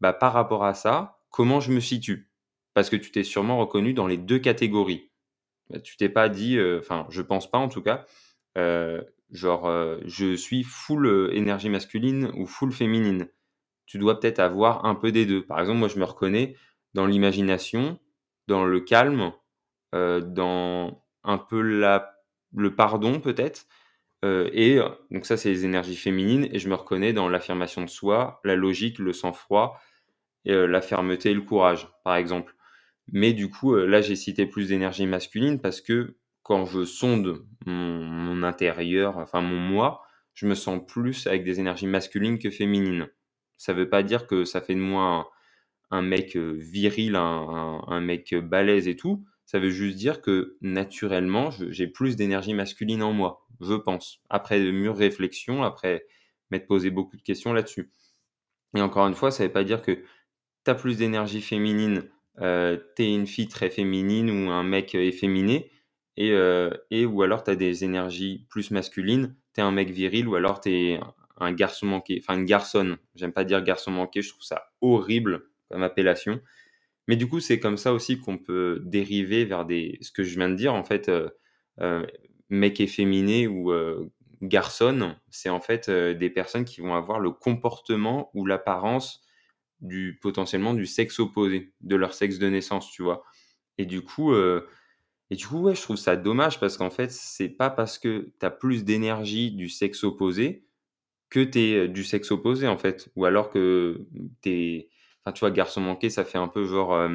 bah, 0.00 0.12
par 0.12 0.32
rapport 0.32 0.64
à 0.64 0.74
ça, 0.74 1.20
comment 1.30 1.60
je 1.60 1.72
me 1.72 1.80
situe? 1.80 2.30
Parce 2.74 2.90
que 2.90 2.96
tu 2.96 3.10
t'es 3.10 3.24
sûrement 3.24 3.58
reconnu 3.58 3.94
dans 3.94 4.06
les 4.06 4.16
deux 4.16 4.38
catégories. 4.38 5.10
Bah, 5.70 5.80
tu 5.80 5.96
t'es 5.96 6.08
pas 6.08 6.28
dit, 6.28 6.58
euh, 6.58 6.80
enfin, 6.80 7.06
je 7.10 7.22
pense 7.22 7.50
pas 7.50 7.58
en 7.58 7.68
tout 7.68 7.82
cas, 7.82 8.06
euh, 8.58 9.02
genre, 9.30 9.66
euh, 9.68 9.98
je 10.06 10.36
suis 10.36 10.64
full 10.64 11.30
énergie 11.34 11.70
masculine 11.70 12.32
ou 12.36 12.46
full 12.46 12.72
féminine. 12.72 13.28
Tu 13.90 13.98
dois 13.98 14.20
peut-être 14.20 14.38
avoir 14.38 14.84
un 14.84 14.94
peu 14.94 15.10
des 15.10 15.26
deux. 15.26 15.44
Par 15.44 15.58
exemple, 15.58 15.78
moi, 15.80 15.88
je 15.88 15.98
me 15.98 16.04
reconnais 16.04 16.56
dans 16.94 17.06
l'imagination, 17.06 17.98
dans 18.46 18.64
le 18.64 18.80
calme, 18.80 19.32
dans 19.92 21.04
un 21.24 21.38
peu 21.38 21.60
le 21.60 22.74
pardon 22.76 23.20
peut-être. 23.20 23.66
et 24.22 24.78
donc 25.10 25.26
ça, 25.26 25.36
c'est 25.36 25.50
les 25.50 25.64
énergies 25.64 25.96
féminines. 25.96 26.48
Et 26.52 26.60
je 26.60 26.68
me 26.68 26.74
reconnais 26.74 27.12
dans 27.12 27.28
l'affirmation 27.28 27.82
de 27.82 27.90
soi, 27.90 28.40
la 28.44 28.54
logique, 28.54 29.00
le 29.00 29.12
sang-froid, 29.12 29.80
la 30.44 30.80
fermeté 30.80 31.30
et 31.30 31.34
le 31.34 31.42
courage, 31.42 31.88
par 32.04 32.14
exemple. 32.14 32.54
Mais 33.12 33.32
du 33.32 33.50
coup, 33.50 33.74
euh, 33.74 33.86
là, 33.86 34.00
j'ai 34.00 34.16
cité 34.16 34.46
plus 34.46 34.68
d'énergie 34.68 35.06
masculine 35.06 35.60
parce 35.60 35.80
que 35.80 36.16
quand 36.42 36.64
je 36.64 36.84
sonde 36.84 37.44
mon, 37.66 38.42
intérieur, 38.42 39.18
enfin 39.18 39.40
mon 39.40 39.58
moi, 39.58 40.02
je 40.34 40.46
me 40.46 40.54
sens 40.54 40.80
plus 40.86 41.26
avec 41.26 41.44
des 41.44 41.60
énergies 41.60 41.86
masculines 41.86 42.38
que 42.38 42.50
féminines. 42.50 43.08
Ça 43.60 43.74
ne 43.74 43.78
veut 43.78 43.88
pas 43.88 44.02
dire 44.02 44.26
que 44.26 44.44
ça 44.44 44.60
fait 44.60 44.74
de 44.74 44.80
moi 44.80 45.30
un, 45.90 46.02
mec 46.02 46.36
euh, 46.36 46.56
viril, 46.58 47.16
un, 47.16 48.00
mec 48.00 48.34
balèze 48.34 48.88
et 48.88 48.96
tout. 48.96 49.24
Ça 49.44 49.58
veut 49.58 49.70
juste 49.70 49.96
dire 49.96 50.22
que 50.22 50.56
naturellement, 50.60 51.50
j'ai 51.50 51.86
plus 51.88 52.16
d'énergie 52.16 52.54
masculine 52.54 53.02
en 53.02 53.12
moi, 53.12 53.46
je 53.60 53.74
pense. 53.74 54.20
Après 54.30 54.60
de 54.60 54.70
mûres 54.70 54.96
réflexions, 54.96 55.62
après 55.62 56.06
m'être 56.50 56.66
posé 56.66 56.90
beaucoup 56.90 57.16
de 57.16 57.22
questions 57.22 57.52
là-dessus. 57.52 57.90
Et 58.76 58.80
encore 58.80 59.06
une 59.06 59.14
fois, 59.14 59.30
ça 59.30 59.42
ne 59.42 59.48
veut 59.48 59.52
pas 59.52 59.64
dire 59.64 59.82
que 59.82 59.92
tu 59.92 60.70
as 60.70 60.74
plus 60.74 60.98
d'énergie 60.98 61.42
féminine 61.42 62.08
euh, 62.40 62.78
tu 62.96 63.02
es 63.02 63.14
une 63.14 63.26
fille 63.26 63.48
très 63.48 63.70
féminine 63.70 64.30
ou 64.30 64.50
un 64.50 64.62
mec 64.62 64.94
efféminé, 64.94 65.70
et, 66.16 66.32
euh, 66.32 66.70
et 66.90 67.04
ou 67.04 67.22
alors 67.22 67.44
tu 67.44 67.50
as 67.50 67.56
des 67.56 67.84
énergies 67.84 68.46
plus 68.50 68.70
masculines, 68.70 69.36
tu 69.54 69.60
es 69.60 69.64
un 69.64 69.72
mec 69.72 69.90
viril 69.90 70.28
ou 70.28 70.36
alors 70.36 70.60
tu 70.60 70.70
es 70.70 71.00
un 71.44 71.52
garçon 71.52 71.86
manqué, 71.86 72.20
enfin 72.22 72.38
une 72.38 72.44
garçonne. 72.44 72.98
J'aime 73.14 73.32
pas 73.32 73.44
dire 73.44 73.62
garçon 73.62 73.90
manqué, 73.90 74.22
je 74.22 74.30
trouve 74.30 74.42
ça 74.42 74.70
horrible 74.80 75.48
comme 75.68 75.82
appellation. 75.82 76.40
Mais 77.08 77.16
du 77.16 77.28
coup, 77.28 77.40
c'est 77.40 77.58
comme 77.58 77.76
ça 77.76 77.92
aussi 77.92 78.20
qu'on 78.20 78.38
peut 78.38 78.80
dériver 78.84 79.44
vers 79.44 79.64
des, 79.64 79.98
ce 80.00 80.12
que 80.12 80.22
je 80.22 80.36
viens 80.36 80.48
de 80.48 80.54
dire, 80.54 80.74
en 80.74 80.84
fait, 80.84 81.08
euh, 81.08 81.28
euh, 81.80 82.06
mec 82.50 82.80
efféminé 82.80 83.46
ou 83.48 83.72
euh, 83.72 84.10
garçonne, 84.42 85.16
c'est 85.28 85.48
en 85.48 85.60
fait 85.60 85.90
des 85.90 86.30
personnes 86.30 86.64
qui 86.64 86.80
vont 86.80 86.94
avoir 86.94 87.20
le 87.20 87.30
comportement 87.30 88.30
ou 88.34 88.46
l'apparence 88.46 89.22
du 89.80 90.18
potentiellement 90.22 90.74
du 90.74 90.86
sexe 90.86 91.18
opposé, 91.20 91.72
de 91.80 91.96
leur 91.96 92.14
sexe 92.14 92.38
de 92.38 92.48
naissance, 92.48 92.90
tu 92.92 93.02
vois. 93.02 93.24
Et 93.76 93.86
du 93.86 94.02
coup, 94.02 94.34
et 95.30 95.36
du 95.36 95.46
coup, 95.46 95.58
ouais, 95.58 95.74
je 95.74 95.82
trouve 95.82 95.96
ça 95.96 96.16
dommage 96.16 96.58
parce 96.58 96.76
qu'en 96.76 96.90
fait, 96.90 97.10
c'est 97.10 97.48
pas 97.48 97.70
parce 97.70 97.98
que 97.98 98.32
tu 98.38 98.46
as 98.46 98.50
plus 98.50 98.84
d'énergie 98.84 99.52
du 99.52 99.68
sexe 99.68 100.04
opposé 100.04 100.64
que 101.30 101.40
tu 101.40 101.58
es 101.60 101.88
du 101.88 102.04
sexe 102.04 102.30
opposé, 102.32 102.68
en 102.68 102.78
fait. 102.78 103.10
Ou 103.16 103.24
alors 103.24 103.50
que 103.50 104.06
tu 104.42 104.50
es. 104.50 104.90
Enfin, 105.24 105.32
tu 105.32 105.40
vois, 105.40 105.50
garçon 105.50 105.80
manqué, 105.80 106.10
ça 106.10 106.24
fait 106.24 106.38
un 106.38 106.48
peu 106.48 106.64
genre. 106.64 107.08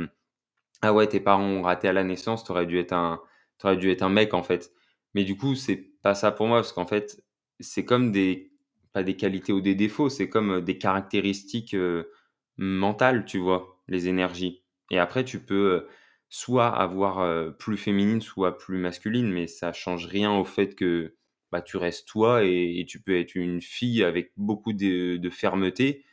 ah 0.82 0.94
ouais, 0.94 1.08
tes 1.08 1.20
parents 1.20 1.44
ont 1.44 1.62
raté 1.64 1.88
à 1.88 1.94
la 1.94 2.04
naissance, 2.04 2.44
t'aurais 2.44 2.66
dû 2.66 2.80
être 2.80 2.94
un, 2.94 3.22
dû 3.78 3.92
être 3.92 4.04
un 4.04 4.10
mec, 4.10 4.34
en 4.34 4.44
fait. 4.44 4.72
Mais 5.14 5.24
du 5.24 5.38
coup, 5.38 5.56
c'est 5.56 5.78
pas 6.02 6.16
ça 6.16 6.32
pour 6.32 6.48
moi 6.48 6.58
parce 6.58 6.74
qu'en 6.74 6.88
fait, 6.88 7.24
c'est 7.60 7.86
comme 7.86 8.12
des. 8.12 8.52
Pas 8.94 9.04
des 9.04 9.18
qualités 9.18 9.52
ou 9.54 9.62
des 9.62 9.76
défauts, 9.76 10.10
c'est 10.10 10.30
comme 10.30 10.62
des 10.62 10.78
caractéristiques 10.78 11.76
mentales, 12.58 13.26
tu 13.26 13.40
vois, 13.40 13.82
les 13.90 14.08
énergies. 14.08 14.64
Et 14.92 15.00
après, 15.00 15.26
tu 15.26 15.40
peux 15.40 15.88
soit 16.30 16.68
avoir 16.68 17.56
plus 17.58 17.78
féminine, 17.78 18.22
soit 18.22 18.58
plus 18.58 18.78
masculine, 18.78 19.30
mais 19.32 19.48
ça 19.48 19.74
change 19.74 20.06
rien 20.06 20.32
au 20.32 20.46
fait 20.46 20.76
que 20.76 21.16
bah, 21.58 21.62
tu 21.62 21.78
restes 21.78 22.08
toi 22.08 22.44
et, 22.44 22.86
tu 22.88 23.00
peux 23.02 23.18
être 23.18 23.36
une 23.36 23.62
fille 23.62 24.04
avec 24.04 24.32
beaucoup 24.38 24.74
de, 24.74 25.30
fermeté 25.32 26.06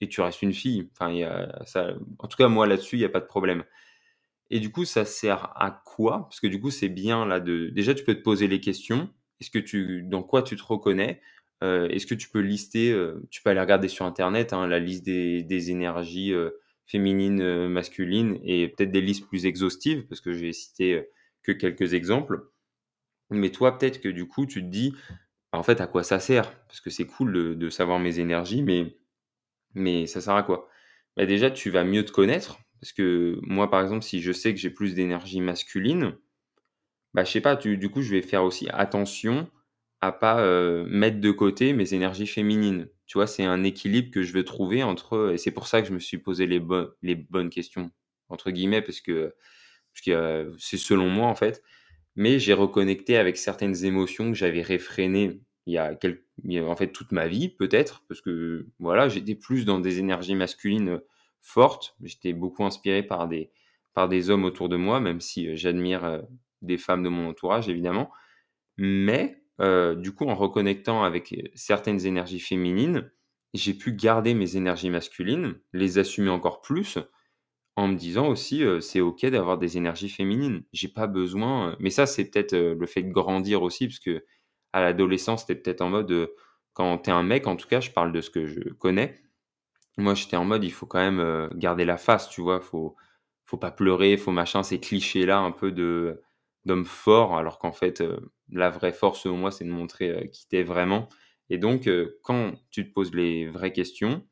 et 0.00 0.08
tu 0.08 0.20
restes 0.20 0.42
une 0.42 0.52
fille. 0.52 0.88
Enfin, 0.92 1.14
ça, 1.64 1.94
en 2.18 2.28
tout 2.28 2.36
cas, 2.36 2.48
moi 2.48 2.66
là-dessus, 2.66 2.96
il 2.96 3.00
n'y 3.00 3.04
a 3.04 3.10
pas 3.10 3.20
de 3.20 3.26
problème. 3.26 3.64
Et 4.50 4.60
du 4.60 4.70
coup, 4.70 4.84
ça 4.84 5.04
sert 5.04 5.52
à 5.56 5.82
quoi? 5.84 6.28
Parce 6.28 6.40
que 6.40 6.46
du 6.46 6.60
coup, 6.60 6.70
c'est 6.70 6.88
bien 6.88 7.26
là 7.26 7.40
de. 7.40 7.70
Déjà, 7.70 7.94
tu 7.94 8.04
peux 8.04 8.14
te 8.14 8.22
poser 8.22 8.48
les 8.48 8.60
questions. 8.60 9.10
Est-ce 9.40 9.50
que 9.50 9.58
tu, 9.58 10.02
dans 10.04 10.22
quoi 10.22 10.42
tu 10.42 10.56
te 10.56 10.62
reconnais? 10.62 11.20
Est-ce 11.62 12.06
que 12.06 12.14
tu 12.14 12.28
peux 12.28 12.40
lister 12.40 12.94
Tu 13.30 13.42
peux 13.42 13.50
aller 13.50 13.60
regarder 13.60 13.88
sur 13.88 14.04
Internet 14.06 14.52
hein, 14.52 14.66
la 14.66 14.78
liste 14.78 15.04
des, 15.04 15.70
énergies 15.70 16.32
féminines, 16.86 17.40
euh, 17.40 17.68
masculines 17.68 18.38
et 18.44 18.68
peut-être 18.68 18.92
des 18.92 19.00
listes 19.00 19.26
plus 19.26 19.46
exhaustives 19.46 20.06
parce 20.06 20.20
que 20.20 20.32
j'ai 20.32 20.52
cité 20.52 20.94
euh, 20.94 21.02
que 21.42 21.52
quelques 21.52 21.94
exemples. 21.94 22.48
Mais 23.30 23.50
toi, 23.50 23.78
peut-être 23.78 24.00
que 24.00 24.08
du 24.08 24.26
coup, 24.26 24.46
tu 24.46 24.62
te 24.62 24.68
dis, 24.68 24.94
en 25.52 25.62
fait, 25.62 25.80
à 25.80 25.86
quoi 25.86 26.02
ça 26.02 26.20
sert? 26.20 26.52
Parce 26.66 26.80
que 26.80 26.90
c'est 26.90 27.06
cool 27.06 27.58
de, 27.58 27.70
savoir 27.70 27.98
mes 27.98 28.20
énergies, 28.20 28.62
mais, 28.62 28.96
mais 29.74 30.06
ça 30.06 30.20
sert 30.20 30.34
à 30.34 30.42
quoi? 30.42 30.68
Bah 31.16 31.26
Déjà, 31.26 31.50
tu 31.50 31.70
vas 31.70 31.84
mieux 31.84 32.04
te 32.04 32.12
connaître. 32.12 32.58
Parce 32.80 32.92
que 32.92 33.38
moi, 33.42 33.70
par 33.70 33.82
exemple, 33.82 34.04
si 34.04 34.20
je 34.20 34.32
sais 34.32 34.52
que 34.54 34.60
j'ai 34.60 34.70
plus 34.70 34.94
d'énergie 34.94 35.40
masculine, 35.40 36.16
bah, 37.14 37.24
je 37.24 37.32
sais 37.32 37.40
pas, 37.40 37.56
du 37.56 37.88
coup, 37.90 38.02
je 38.02 38.10
vais 38.10 38.22
faire 38.22 38.44
aussi 38.44 38.68
attention 38.70 39.50
à 40.00 40.12
pas 40.12 40.40
euh, 40.40 40.84
mettre 40.88 41.20
de 41.20 41.30
côté 41.30 41.72
mes 41.72 41.94
énergies 41.94 42.26
féminines. 42.26 42.88
Tu 43.06 43.18
vois, 43.18 43.26
c'est 43.26 43.44
un 43.44 43.64
équilibre 43.64 44.10
que 44.10 44.22
je 44.22 44.32
veux 44.32 44.44
trouver 44.44 44.82
entre, 44.82 45.32
et 45.32 45.38
c'est 45.38 45.50
pour 45.52 45.66
ça 45.66 45.80
que 45.80 45.88
je 45.88 45.94
me 45.94 45.98
suis 46.00 46.18
posé 46.18 46.46
les, 46.46 46.60
bonnes 46.60 47.50
questions, 47.50 47.90
entre 48.28 48.50
guillemets, 48.50 48.82
parce 48.82 49.00
que, 49.00 49.34
parce 49.94 50.04
que 50.04 50.52
c'est 50.58 50.76
selon 50.76 51.08
moi, 51.08 51.28
en 51.28 51.34
fait. 51.34 51.62
Mais 52.16 52.38
j'ai 52.38 52.54
reconnecté 52.54 53.16
avec 53.16 53.36
certaines 53.36 53.84
émotions 53.84 54.30
que 54.30 54.36
j'avais 54.36 54.62
réfrénées 54.62 55.40
il 55.66 55.74
y, 55.74 55.78
a 55.78 55.94
quelques, 55.96 56.22
en 56.62 56.76
fait 56.76 56.92
toute 56.92 57.10
ma 57.10 57.26
vie, 57.26 57.48
peut-être, 57.48 58.04
parce 58.08 58.20
que 58.20 58.66
voilà, 58.78 59.08
j'étais 59.08 59.34
plus 59.34 59.64
dans 59.64 59.80
des 59.80 59.98
énergies 59.98 60.36
masculines 60.36 61.00
fortes. 61.40 61.96
J'étais 62.02 62.32
beaucoup 62.32 62.64
inspiré 62.64 63.02
par 63.02 63.26
des, 63.26 63.50
par 63.92 64.08
des 64.08 64.30
hommes 64.30 64.44
autour 64.44 64.68
de 64.68 64.76
moi, 64.76 65.00
même 65.00 65.20
si 65.20 65.56
j'admire 65.56 66.22
des 66.62 66.78
femmes 66.78 67.02
de 67.02 67.08
mon 67.08 67.28
entourage, 67.28 67.68
évidemment. 67.68 68.10
Mais 68.76 69.42
euh, 69.60 69.94
du 69.94 70.12
coup, 70.12 70.26
en 70.26 70.34
reconnectant 70.34 71.02
avec 71.02 71.32
euh, 71.32 71.48
certaines 71.54 72.04
énergies 72.06 72.40
féminines, 72.40 73.10
j'ai 73.54 73.74
pu 73.74 73.92
garder 73.92 74.34
mes 74.34 74.56
énergies 74.56 74.90
masculines, 74.90 75.54
les 75.72 75.98
assumer 75.98 76.30
encore 76.30 76.60
plus, 76.60 76.98
en 77.76 77.88
me 77.88 77.96
disant 77.96 78.28
aussi, 78.28 78.62
c'est 78.80 79.00
OK 79.00 79.24
d'avoir 79.26 79.58
des 79.58 79.76
énergies 79.76 80.08
féminines. 80.08 80.64
J'ai 80.72 80.88
pas 80.88 81.06
besoin, 81.06 81.76
mais 81.80 81.90
ça, 81.90 82.06
c'est 82.06 82.30
peut-être 82.30 82.56
le 82.56 82.86
fait 82.86 83.02
de 83.02 83.12
grandir 83.12 83.62
aussi, 83.62 83.86
parce 83.88 83.98
que 84.00 84.24
à 84.72 84.80
l'adolescence, 84.82 85.46
t'es 85.46 85.54
peut-être 85.54 85.82
en 85.82 85.90
mode, 85.90 86.30
quand 86.74 86.98
t'es 86.98 87.10
un 87.10 87.22
mec, 87.22 87.46
en 87.46 87.56
tout 87.56 87.68
cas, 87.68 87.80
je 87.80 87.90
parle 87.90 88.12
de 88.12 88.20
ce 88.20 88.30
que 88.30 88.46
je 88.46 88.60
connais. 88.78 89.20
Moi, 89.98 90.14
j'étais 90.14 90.36
en 90.36 90.44
mode, 90.44 90.64
il 90.64 90.72
faut 90.72 90.86
quand 90.86 90.98
même 91.00 91.48
garder 91.54 91.84
la 91.84 91.96
face, 91.96 92.28
tu 92.28 92.42
vois, 92.42 92.60
faut, 92.60 92.96
faut 93.46 93.56
pas 93.56 93.70
pleurer, 93.70 94.16
faut 94.16 94.32
machin, 94.32 94.62
ces 94.62 94.78
clichés-là 94.80 95.38
un 95.38 95.52
peu 95.52 95.72
de 95.72 96.22
d'homme 96.66 96.84
fort, 96.84 97.36
alors 97.36 97.58
qu'en 97.60 97.72
fait, 97.72 98.02
la 98.50 98.70
vraie 98.70 98.92
force, 98.92 99.22
selon 99.22 99.36
moi, 99.36 99.50
c'est 99.52 99.64
de 99.64 99.70
montrer 99.70 100.30
qui 100.32 100.48
t'es 100.48 100.64
vraiment. 100.64 101.08
Et 101.48 101.58
donc, 101.58 101.88
quand 102.22 102.54
tu 102.70 102.88
te 102.88 102.92
poses 102.92 103.14
les 103.14 103.46
vraies 103.48 103.72
questions, 103.72 104.26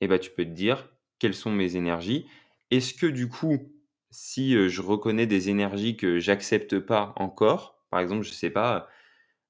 eh 0.00 0.06
ben, 0.08 0.18
tu 0.18 0.30
peux 0.30 0.44
te 0.44 0.50
dire 0.50 0.88
quelles 1.18 1.34
sont 1.34 1.50
mes 1.52 1.76
énergies. 1.76 2.28
Est-ce 2.70 2.94
que 2.94 3.06
du 3.06 3.28
coup, 3.28 3.72
si 4.10 4.68
je 4.68 4.82
reconnais 4.82 5.26
des 5.26 5.50
énergies 5.50 5.96
que 5.96 6.18
j'accepte 6.18 6.78
pas 6.78 7.12
encore, 7.16 7.84
par 7.90 8.00
exemple, 8.00 8.24
je 8.24 8.32
sais 8.32 8.50
pas, 8.50 8.88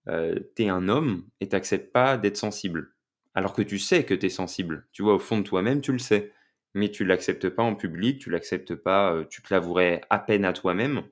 tu 0.06 0.62
es 0.62 0.68
un 0.68 0.88
homme 0.88 1.26
et 1.40 1.48
tu 1.48 1.54
n'acceptes 1.54 1.92
pas 1.92 2.16
d'être 2.16 2.36
sensible, 2.36 2.94
alors 3.34 3.52
que 3.52 3.62
tu 3.62 3.78
sais 3.78 4.04
que 4.04 4.14
tu 4.14 4.26
es 4.26 4.30
sensible. 4.30 4.88
Tu 4.92 5.02
vois, 5.02 5.14
au 5.14 5.18
fond 5.18 5.38
de 5.38 5.44
toi-même, 5.44 5.80
tu 5.80 5.92
le 5.92 5.98
sais, 5.98 6.32
mais 6.74 6.90
tu 6.90 7.04
l'acceptes 7.04 7.48
pas 7.48 7.62
en 7.62 7.74
public, 7.74 8.18
tu 8.18 8.30
l'acceptes 8.30 8.74
pas, 8.74 9.24
tu 9.28 9.42
te 9.42 9.52
l'avouerais 9.52 10.00
à 10.10 10.18
peine 10.18 10.44
à 10.44 10.52
toi-même, 10.52 11.02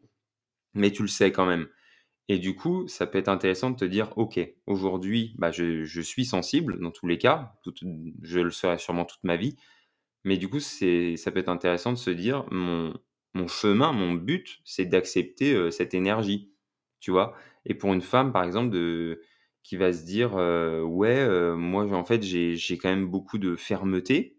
mais 0.75 0.91
tu 0.91 1.03
le 1.03 1.09
sais 1.09 1.33
quand 1.33 1.47
même. 1.47 1.69
Et 2.29 2.39
du 2.39 2.55
coup, 2.55 2.87
ça 2.89 3.07
peut 3.07 3.19
être 3.19 3.29
intéressant 3.29 3.71
de 3.71 3.77
te 3.77 3.85
dire, 3.85 4.13
OK, 4.17 4.39
aujourd'hui, 4.67 5.35
bah, 5.39 5.51
je, 5.51 6.01
suis 6.03 6.27
sensible 6.27 6.79
dans 6.81 6.91
tous 6.91 7.07
les 7.07 7.19
cas, 7.19 7.55
je 8.23 8.41
le 8.41 8.51
serai 8.51 8.79
sûrement 8.79 9.07
toute 9.07 9.25
ma 9.25 9.37
vie, 9.37 9.57
mais 10.25 10.37
du 10.37 10.49
coup, 10.49 10.61
ça 10.61 11.31
peut 11.31 11.39
être 11.39 11.49
intéressant 11.49 11.93
de 11.93 11.99
se 11.99 12.11
dire, 12.11 12.45
mon, 12.51 12.95
chemin, 13.47 13.93
mon 13.93 14.15
but, 14.15 14.61
c'est 14.65 14.87
d'accepter 14.87 15.71
cette 15.71 15.95
énergie, 15.95 16.53
tu 17.01 17.11
vois? 17.11 17.35
Et 17.65 17.75
pour 17.75 17.93
une 17.95 18.03
femme, 18.03 18.33
par 18.33 18.45
exemple, 18.45 18.77
qui 19.63 19.77
va 19.77 19.93
se 19.93 20.05
dire, 20.05 20.35
ouais, 20.35 21.55
moi, 21.57 21.85
en 21.93 22.05
fait, 22.05 22.23
j'ai, 22.23 22.79
quand 22.79 22.89
même 22.89 23.07
beaucoup 23.07 23.39
de 23.39 23.57
fermeté, 23.57 24.39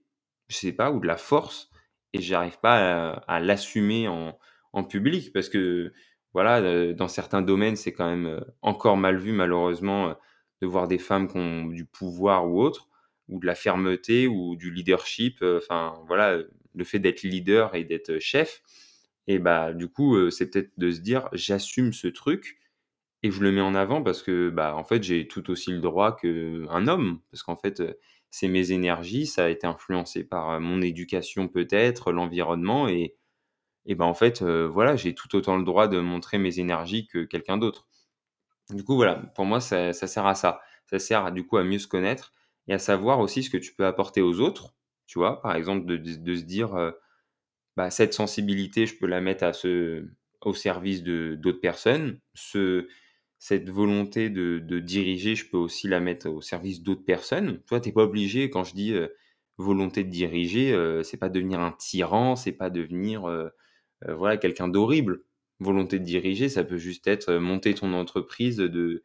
je 0.49 0.57
sais 0.57 0.73
pas, 0.73 0.91
ou 0.91 0.99
de 0.99 1.07
la 1.07 1.17
force, 1.17 1.69
et 2.13 2.21
j'arrive 2.21 2.59
pas 2.59 3.13
à, 3.27 3.39
l'assumer 3.39 4.07
en 4.07 4.83
public, 4.83 5.31
parce 5.33 5.49
que 5.49 5.93
voilà, 6.33 6.93
dans 6.93 7.07
certains 7.07 7.41
domaines, 7.41 7.75
c'est 7.75 7.93
quand 7.93 8.09
même 8.09 8.43
encore 8.61 8.97
mal 8.97 9.17
vu, 9.17 9.31
malheureusement, 9.31 10.15
de 10.61 10.67
voir 10.67 10.87
des 10.87 10.99
femmes 10.99 11.27
qui 11.27 11.37
ont 11.37 11.65
du 11.65 11.85
pouvoir 11.85 12.47
ou 12.47 12.61
autre, 12.61 12.88
ou 13.29 13.39
de 13.39 13.45
la 13.45 13.55
fermeté 13.55 14.27
ou 14.27 14.55
du 14.55 14.71
leadership. 14.71 15.43
Enfin, 15.43 15.99
voilà, 16.07 16.39
le 16.75 16.83
fait 16.83 16.99
d'être 16.99 17.23
leader 17.23 17.75
et 17.75 17.83
d'être 17.85 18.19
chef. 18.19 18.61
Et 19.27 19.39
bah, 19.39 19.73
du 19.73 19.87
coup, 19.87 20.29
c'est 20.31 20.49
peut-être 20.49 20.71
de 20.77 20.91
se 20.91 20.99
dire, 21.01 21.29
j'assume 21.33 21.93
ce 21.93 22.07
truc 22.07 22.57
et 23.23 23.31
je 23.31 23.41
le 23.41 23.51
mets 23.51 23.61
en 23.61 23.75
avant 23.75 24.01
parce 24.03 24.23
que, 24.23 24.49
bah, 24.49 24.75
en 24.75 24.83
fait, 24.83 25.03
j'ai 25.03 25.27
tout 25.27 25.49
aussi 25.51 25.71
le 25.71 25.79
droit 25.79 26.15
qu'un 26.15 26.87
homme. 26.87 27.21
Parce 27.31 27.43
qu'en 27.43 27.55
fait, 27.57 27.83
c'est 28.31 28.47
mes 28.47 28.71
énergies, 28.71 29.27
ça 29.27 29.45
a 29.45 29.49
été 29.49 29.67
influencé 29.67 30.23
par 30.23 30.59
mon 30.59 30.81
éducation 30.81 31.47
peut-être, 31.47 32.11
l'environnement 32.11 32.87
et 32.87 33.15
et 33.85 33.95
ben 33.95 34.05
en 34.05 34.13
fait, 34.13 34.43
voilà, 34.43 34.95
j'ai 34.95 35.15
tout 35.15 35.35
autant 35.35 35.57
le 35.57 35.63
droit 35.63 35.87
de 35.87 35.99
montrer 35.99 36.37
mes 36.37 36.59
énergies 36.59 37.07
que 37.07 37.23
quelqu'un 37.23 37.57
d'autre. 37.57 37.87
Du 38.71 38.83
coup, 38.83 38.95
voilà, 38.95 39.15
pour 39.35 39.45
moi, 39.45 39.59
ça, 39.61 39.93
sert 39.93 40.25
à 40.27 40.35
ça. 40.35 40.61
Ça 40.85 40.99
sert 40.99 41.31
du 41.31 41.45
coup 41.45 41.57
à 41.57 41.63
mieux 41.63 41.79
se 41.79 41.87
connaître 41.87 42.33
et 42.69 42.73
à 42.73 42.79
savoir 42.79 43.19
aussi 43.19 43.43
ce 43.43 43.49
que 43.49 43.57
tu 43.57 43.73
peux 43.73 43.85
apporter 43.85 44.21
aux 44.21 44.39
autres. 44.39 44.75
Tu 45.07 45.19
vois, 45.19 45.41
par 45.41 45.55
exemple, 45.55 45.85
de, 45.85 46.35
se 46.35 46.43
dire, 46.43 46.93
bah, 47.75 47.89
cette 47.89 48.13
sensibilité, 48.13 48.85
je 48.85 48.95
peux 48.95 49.07
la 49.07 49.21
mettre 49.21 49.43
à 49.43 49.53
ce, 49.53 50.07
au 50.41 50.53
service 50.53 51.03
d'autres 51.03 51.59
personnes. 51.59 52.19
Ce, 52.35 52.87
cette 53.39 53.69
volonté 53.69 54.29
de, 54.29 54.79
diriger, 54.79 55.35
je 55.35 55.49
peux 55.49 55.57
aussi 55.57 55.87
la 55.87 55.99
mettre 55.99 56.29
au 56.29 56.41
service 56.41 56.83
d'autres 56.83 57.03
personnes. 57.03 57.57
Tu 57.57 57.69
vois, 57.69 57.81
t'es 57.81 57.91
pas 57.91 58.03
obligé, 58.03 58.49
quand 58.49 58.63
je 58.63 58.75
dis 58.75 58.95
volonté 59.57 60.03
de 60.03 60.09
diriger, 60.09 61.01
c'est 61.03 61.17
pas 61.17 61.29
devenir 61.29 61.59
un 61.59 61.71
tyran, 61.71 62.35
c'est 62.35 62.51
pas 62.51 62.69
devenir 62.69 63.27
euh, 64.07 64.15
voilà, 64.15 64.37
quelqu'un 64.37 64.67
d'horrible. 64.67 65.23
Volonté 65.59 65.99
de 65.99 66.05
diriger, 66.05 66.47
ça 66.49 66.63
peut 66.63 66.77
juste 66.77 67.07
être 67.07 67.29
euh, 67.29 67.39
monter 67.39 67.73
ton 67.73 67.93
entreprise 67.93 68.57
de 68.57 69.03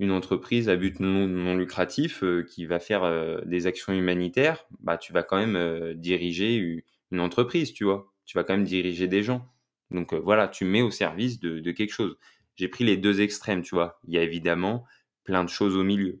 une 0.00 0.10
entreprise 0.10 0.68
à 0.68 0.76
but 0.76 0.98
non, 0.98 1.54
lucratif 1.56 2.24
euh, 2.24 2.42
qui 2.42 2.66
va 2.66 2.80
faire 2.80 3.44
des 3.44 3.66
actions 3.66 3.92
humanitaires, 3.92 4.66
bah 4.80 4.98
tu 4.98 5.12
vas 5.12 5.22
quand 5.22 5.36
même 5.36 5.94
diriger 5.94 6.82
une 7.12 7.20
entreprise, 7.20 7.72
tu 7.72 7.84
vois. 7.84 8.12
Tu 8.24 8.36
vas 8.36 8.44
quand 8.44 8.54
même 8.54 8.64
diriger 8.64 9.08
des 9.08 9.22
gens. 9.22 9.46
Donc 9.90 10.14
voilà, 10.14 10.48
tu 10.48 10.64
mets 10.64 10.82
au 10.82 10.90
service 10.90 11.40
de, 11.40 11.70
quelque 11.72 11.92
chose. 11.92 12.16
J'ai 12.56 12.68
pris 12.68 12.84
les 12.84 12.96
deux 12.96 13.20
extrêmes, 13.20 13.62
tu 13.62 13.74
vois. 13.74 14.00
Il 14.06 14.14
y 14.14 14.18
a 14.18 14.22
évidemment 14.22 14.84
plein 15.24 15.44
de 15.44 15.48
choses 15.48 15.76
au 15.76 15.84
milieu. 15.84 16.20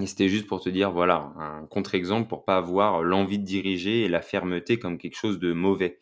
Et 0.00 0.06
c'était 0.06 0.28
juste 0.28 0.46
pour 0.46 0.62
te 0.62 0.68
dire, 0.68 0.90
voilà, 0.90 1.32
un 1.36 1.66
contre-exemple 1.66 2.28
pour 2.28 2.44
pas 2.44 2.56
avoir 2.56 3.02
l'envie 3.02 3.38
de 3.38 3.44
diriger 3.44 4.02
et 4.04 4.08
la 4.08 4.22
fermeté 4.22 4.78
comme 4.78 4.98
quelque 4.98 5.16
chose 5.16 5.38
de 5.38 5.52
mauvais. 5.52 6.00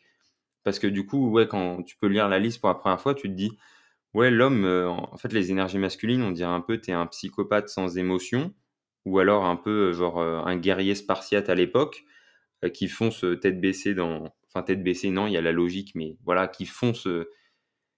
Parce 0.65 0.79
que 0.79 0.87
du 0.87 1.07
coup, 1.07 1.31
ouais, 1.31 1.49
quand 1.49 1.83
tu 1.83 1.97
peux 1.97 2.07
lire 2.07 2.29
la 2.29 2.39
liste 2.39 2.61
pour 2.61 2.69
la 2.69 2.75
première 2.75 3.01
fois, 3.01 3.15
tu 3.15 3.29
te 3.29 3.35
dis, 3.35 3.59
ouais, 4.15 4.31
l'homme, 4.31 4.65
euh, 4.65 4.89
en 4.89 5.17
fait, 5.17 5.33
les 5.33 5.51
énergies 5.51 5.79
masculines, 5.79 6.23
on 6.23 6.31
dirait 6.31 6.51
un 6.51 6.61
peu, 6.61 6.81
tu 6.81 6.91
es 6.91 6.95
un 6.95 7.07
psychopathe 7.07 7.69
sans 7.69 7.99
émotion, 7.99 8.55
ou 9.07 9.19
alors 9.19 9.45
un 9.45 9.57
peu 9.57 9.89
euh, 9.89 9.93
genre 9.93 10.19
euh, 10.21 10.41
un 10.45 10.57
guerrier 10.57 10.95
spartiate 10.95 11.49
à 11.49 11.55
l'époque, 11.55 12.05
qui 12.75 12.89
fonce 12.89 13.25
tête 13.41 13.59
baissée 13.59 13.95
dans, 13.95 14.35
enfin 14.49 14.63
tête 14.63 14.83
baissée, 14.83 15.09
non, 15.09 15.27
il 15.27 15.33
y 15.33 15.39
a 15.39 15.41
la 15.41 15.53
logique, 15.53 15.93
mais 15.95 16.19
voilà, 16.27 16.47
qui 16.47 16.67
fonce, 16.67 17.09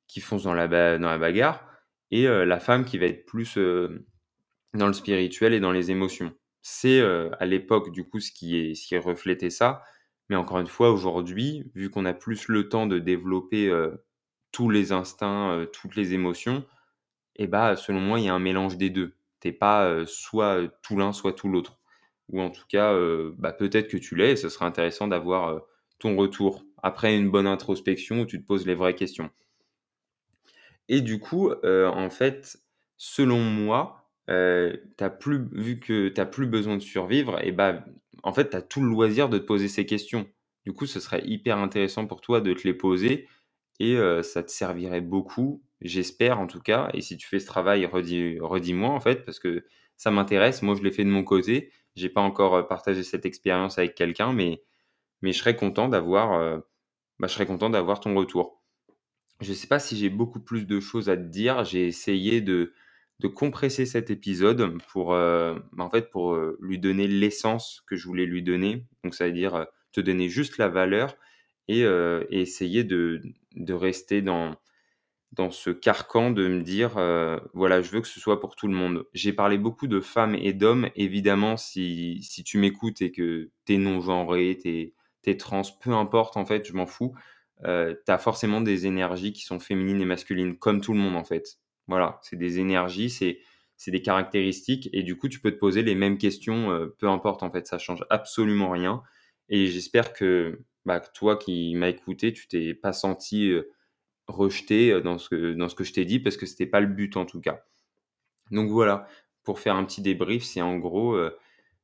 qui 0.06 0.20
fonce 0.20 0.44
dans 0.44 0.54
la, 0.54 0.98
dans 0.98 1.08
la 1.08 1.18
bagarre, 1.18 1.66
et 2.12 2.28
la 2.28 2.60
femme 2.60 2.84
qui 2.84 2.96
va 2.96 3.06
être 3.06 3.26
plus 3.26 3.58
dans 4.74 4.86
le 4.86 4.92
spirituel 4.92 5.52
et 5.52 5.58
dans 5.58 5.72
les 5.72 5.90
émotions. 5.90 6.32
C'est 6.60 7.00
à 7.00 7.44
l'époque, 7.44 7.90
du 7.90 8.04
coup, 8.04 8.20
ce 8.20 8.30
qui, 8.30 8.56
est, 8.56 8.76
ce 8.76 8.86
qui 8.86 8.96
reflétait 8.96 9.50
ça. 9.50 9.82
Mais 10.28 10.36
encore 10.36 10.60
une 10.60 10.68
fois, 10.68 10.92
aujourd'hui, 10.92 11.64
vu 11.74 11.90
qu'on 11.90 12.04
a 12.04 12.14
plus 12.14 12.46
le 12.46 12.68
temps 12.68 12.86
de 12.86 13.00
développer 13.00 13.68
tous 14.52 14.70
les 14.70 14.92
instincts, 14.92 15.66
toutes 15.72 15.96
les 15.96 16.14
émotions, 16.14 16.64
et 17.36 17.46
bah, 17.46 17.74
selon 17.76 18.00
moi, 18.00 18.20
il 18.20 18.26
y 18.26 18.28
a 18.28 18.34
un 18.34 18.38
mélange 18.38 18.76
des 18.76 18.90
deux. 18.90 19.14
T'es 19.40 19.52
pas 19.52 20.06
soit 20.06 20.68
tout 20.82 20.96
l'un, 20.96 21.12
soit 21.12 21.32
tout 21.32 21.48
l'autre. 21.48 21.78
Ou 22.28 22.40
en 22.40 22.50
tout 22.50 22.64
cas, 22.68 22.94
bah, 23.38 23.52
peut-être 23.52 23.88
que 23.88 23.96
tu 23.96 24.14
l'es, 24.14 24.32
et 24.32 24.36
ce 24.36 24.48
serait 24.48 24.66
intéressant 24.66 25.08
d'avoir 25.08 25.62
ton 25.98 26.16
retour 26.16 26.64
après 26.82 27.16
une 27.16 27.30
bonne 27.30 27.46
introspection 27.46 28.20
où 28.20 28.26
tu 28.26 28.40
te 28.40 28.46
poses 28.46 28.66
les 28.66 28.74
vraies 28.74 28.94
questions. 28.94 29.30
Et 30.88 31.00
du 31.00 31.18
coup, 31.18 31.50
en 31.64 32.10
fait, 32.10 32.58
selon 32.96 33.40
moi, 33.40 34.08
as 34.28 35.10
plus, 35.10 35.48
vu 35.52 35.80
que 35.80 36.08
tu 36.08 36.20
n'as 36.20 36.26
plus 36.26 36.46
besoin 36.46 36.76
de 36.76 36.82
survivre, 36.82 37.42
et 37.42 37.52
bah, 37.52 37.84
en 38.22 38.32
fait, 38.32 38.50
tu 38.50 38.56
as 38.56 38.62
tout 38.62 38.82
le 38.82 38.88
loisir 38.88 39.28
de 39.28 39.38
te 39.38 39.44
poser 39.44 39.68
ces 39.68 39.86
questions. 39.86 40.28
Du 40.64 40.72
coup, 40.72 40.86
ce 40.86 41.00
serait 41.00 41.22
hyper 41.24 41.58
intéressant 41.58 42.06
pour 42.06 42.20
toi 42.20 42.40
de 42.40 42.52
te 42.52 42.62
les 42.62 42.74
poser 42.74 43.26
et 43.80 43.96
ça 44.22 44.42
te 44.42 44.50
servirait 44.50 45.00
beaucoup, 45.00 45.62
j'espère 45.80 46.38
en 46.40 46.46
tout 46.46 46.60
cas. 46.60 46.90
Et 46.94 47.00
si 47.00 47.16
tu 47.16 47.26
fais 47.28 47.40
ce 47.40 47.46
travail, 47.46 47.86
redis-moi 47.86 48.90
en 48.90 49.00
fait, 49.00 49.24
parce 49.24 49.38
que 49.38 49.64
ça 49.96 50.10
m'intéresse. 50.10 50.62
Moi, 50.62 50.74
je 50.76 50.82
l'ai 50.82 50.90
fait 50.92 51.04
de 51.04 51.10
mon 51.10 51.24
côté. 51.24 51.72
J'ai 51.96 52.08
pas 52.08 52.20
encore 52.20 52.66
partagé 52.68 53.02
cette 53.02 53.26
expérience 53.26 53.78
avec 53.78 53.94
quelqu'un, 53.94 54.32
mais, 54.32 54.62
mais 55.22 55.32
je 55.32 55.38
serais 55.38 55.56
content 55.56 55.88
d'avoir 55.88 56.62
bah, 57.18 57.28
je 57.28 57.34
serais 57.34 57.46
content 57.46 57.70
d'avoir 57.70 58.00
ton 58.00 58.14
retour. 58.16 58.62
Je 59.40 59.52
sais 59.52 59.66
pas 59.68 59.78
si 59.78 59.96
j'ai 59.96 60.08
beaucoup 60.10 60.40
plus 60.40 60.66
de 60.66 60.80
choses 60.80 61.08
à 61.08 61.16
te 61.16 61.22
dire. 61.22 61.64
J'ai 61.64 61.86
essayé 61.86 62.40
de, 62.40 62.72
de 63.20 63.28
compresser 63.28 63.86
cet 63.86 64.10
épisode 64.10 64.78
pour, 64.90 65.10
bah, 65.10 65.54
en 65.78 65.90
fait, 65.90 66.10
pour 66.10 66.36
lui 66.60 66.78
donner 66.78 67.06
l'essence 67.08 67.82
que 67.86 67.96
je 67.96 68.06
voulais 68.06 68.26
lui 68.26 68.42
donner. 68.42 68.86
Donc, 69.04 69.14
ça 69.14 69.26
veut 69.26 69.32
dire 69.32 69.66
te 69.92 70.00
donner 70.00 70.28
juste 70.28 70.58
la 70.58 70.68
valeur 70.68 71.16
et, 71.68 71.84
essayer 72.30 72.84
de, 72.84 73.22
de, 73.54 73.74
rester 73.74 74.22
dans, 74.22 74.56
dans 75.32 75.50
ce 75.50 75.70
carcan 75.70 76.30
de 76.30 76.48
me 76.48 76.62
dire, 76.62 76.92
voilà, 77.54 77.80
je 77.82 77.90
veux 77.90 78.00
que 78.00 78.08
ce 78.08 78.20
soit 78.20 78.40
pour 78.40 78.56
tout 78.56 78.68
le 78.68 78.74
monde. 78.74 79.04
J'ai 79.12 79.32
parlé 79.32 79.58
beaucoup 79.58 79.86
de 79.86 80.00
femmes 80.00 80.34
et 80.34 80.52
d'hommes. 80.52 80.88
Évidemment, 80.96 81.56
si, 81.56 82.22
si 82.22 82.44
tu 82.44 82.58
m'écoutes 82.58 83.00
et 83.02 83.12
que 83.12 83.50
tu 83.66 83.74
es 83.74 83.78
non-genré, 83.78 84.58
tu 84.62 84.92
es, 85.30 85.36
trans, 85.36 85.62
peu 85.80 85.92
importe, 85.92 86.36
en 86.36 86.44
fait, 86.44 86.66
je 86.66 86.74
m'en 86.74 86.86
fous. 86.86 87.14
tu 87.62 87.68
as 87.68 88.18
forcément 88.18 88.60
des 88.60 88.86
énergies 88.86 89.32
qui 89.32 89.42
sont 89.42 89.60
féminines 89.60 90.00
et 90.00 90.06
masculines, 90.06 90.56
comme 90.58 90.80
tout 90.80 90.92
le 90.92 90.98
monde, 90.98 91.16
en 91.16 91.24
fait. 91.24 91.58
Voilà, 91.88 92.18
c'est 92.22 92.36
des 92.36 92.58
énergies, 92.58 93.10
c'est 93.10 93.90
des 93.90 94.02
caractéristiques 94.02 94.88
et 94.92 95.02
du 95.02 95.16
coup, 95.16 95.28
tu 95.28 95.40
peux 95.40 95.50
te 95.50 95.58
poser 95.58 95.82
les 95.82 95.94
mêmes 95.94 96.18
questions, 96.18 96.70
euh, 96.70 96.94
peu 96.98 97.08
importe 97.08 97.42
en 97.42 97.50
fait, 97.50 97.66
ça 97.66 97.78
change 97.78 98.04
absolument 98.10 98.70
rien. 98.70 99.02
Et 99.48 99.66
j'espère 99.66 100.12
que, 100.12 100.60
bah, 100.84 101.00
toi 101.00 101.36
qui 101.36 101.74
m'as 101.74 101.88
écouté, 101.88 102.32
tu 102.32 102.48
t'es 102.48 102.74
pas 102.74 102.92
senti 102.92 103.50
euh, 103.50 103.70
rejeté 104.28 104.92
euh, 104.92 105.00
dans 105.00 105.18
ce 105.18 105.28
que, 105.30 105.54
dans 105.54 105.68
ce 105.68 105.74
que 105.74 105.84
je 105.84 105.92
t'ai 105.92 106.04
dit 106.04 106.20
parce 106.20 106.36
que 106.36 106.46
c'était 106.46 106.66
pas 106.66 106.80
le 106.80 106.88
but 106.88 107.16
en 107.16 107.26
tout 107.26 107.40
cas. 107.40 107.64
Donc 108.50 108.70
voilà, 108.70 109.08
pour 109.44 109.60
faire 109.60 109.76
un 109.76 109.84
petit 109.84 110.02
débrief, 110.02 110.44
c'est 110.44 110.62
en 110.62 110.78
gros 110.78 111.18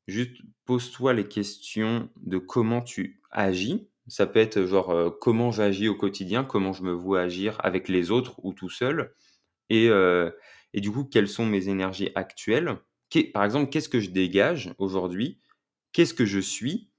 juste 0.06 0.42
pose-toi 0.66 1.14
les 1.14 1.28
questions 1.28 2.10
de 2.16 2.38
comment 2.38 2.82
tu 2.82 3.20
agis. 3.30 3.88
Ça 4.06 4.26
peut 4.26 4.40
être 4.40 4.66
genre 4.66 5.18
comment 5.20 5.50
j'agis 5.50 5.88
au 5.88 5.94
quotidien, 5.94 6.44
comment 6.44 6.72
je 6.72 6.82
me 6.82 6.92
vois 6.92 7.22
agir 7.22 7.58
avec 7.64 7.88
les 7.88 8.10
autres 8.10 8.38
ou 8.44 8.52
tout 8.52 8.70
seul. 8.70 9.14
Et, 9.70 9.88
et 10.74 10.80
du 10.80 10.90
coup, 10.90 11.04
quelles 11.04 11.28
sont 11.28 11.46
mes 11.46 11.68
énergies 11.68 12.10
actuelles? 12.14 12.78
Par 13.32 13.44
exemple, 13.44 13.70
qu'est-ce 13.70 13.88
que 13.88 14.00
je 14.00 14.10
dégage 14.10 14.74
aujourd'hui? 14.78 15.40
Qu'est-ce 15.92 16.14
que 16.14 16.26
je 16.26 16.40
suis? 16.40 16.90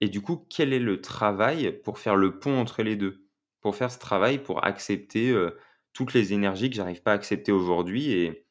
Et 0.00 0.08
du 0.08 0.20
coup, 0.22 0.46
quel 0.48 0.72
est 0.72 0.78
le 0.78 1.00
travail 1.00 1.72
pour 1.84 1.98
faire 1.98 2.16
le 2.16 2.38
pont 2.38 2.58
entre 2.58 2.82
les 2.82 2.96
deux? 2.96 3.26
Pour 3.60 3.76
faire 3.76 3.90
ce 3.90 3.98
travail, 3.98 4.38
pour 4.38 4.64
accepter 4.64 5.34
toutes 5.92 6.14
les 6.14 6.32
énergies 6.32 6.70
que 6.70 6.76
j'arrive 6.76 7.02
pas 7.02 7.12
à 7.12 7.14
accepter 7.14 7.52
aujourd'hui 7.52 8.12
et, 8.12 8.46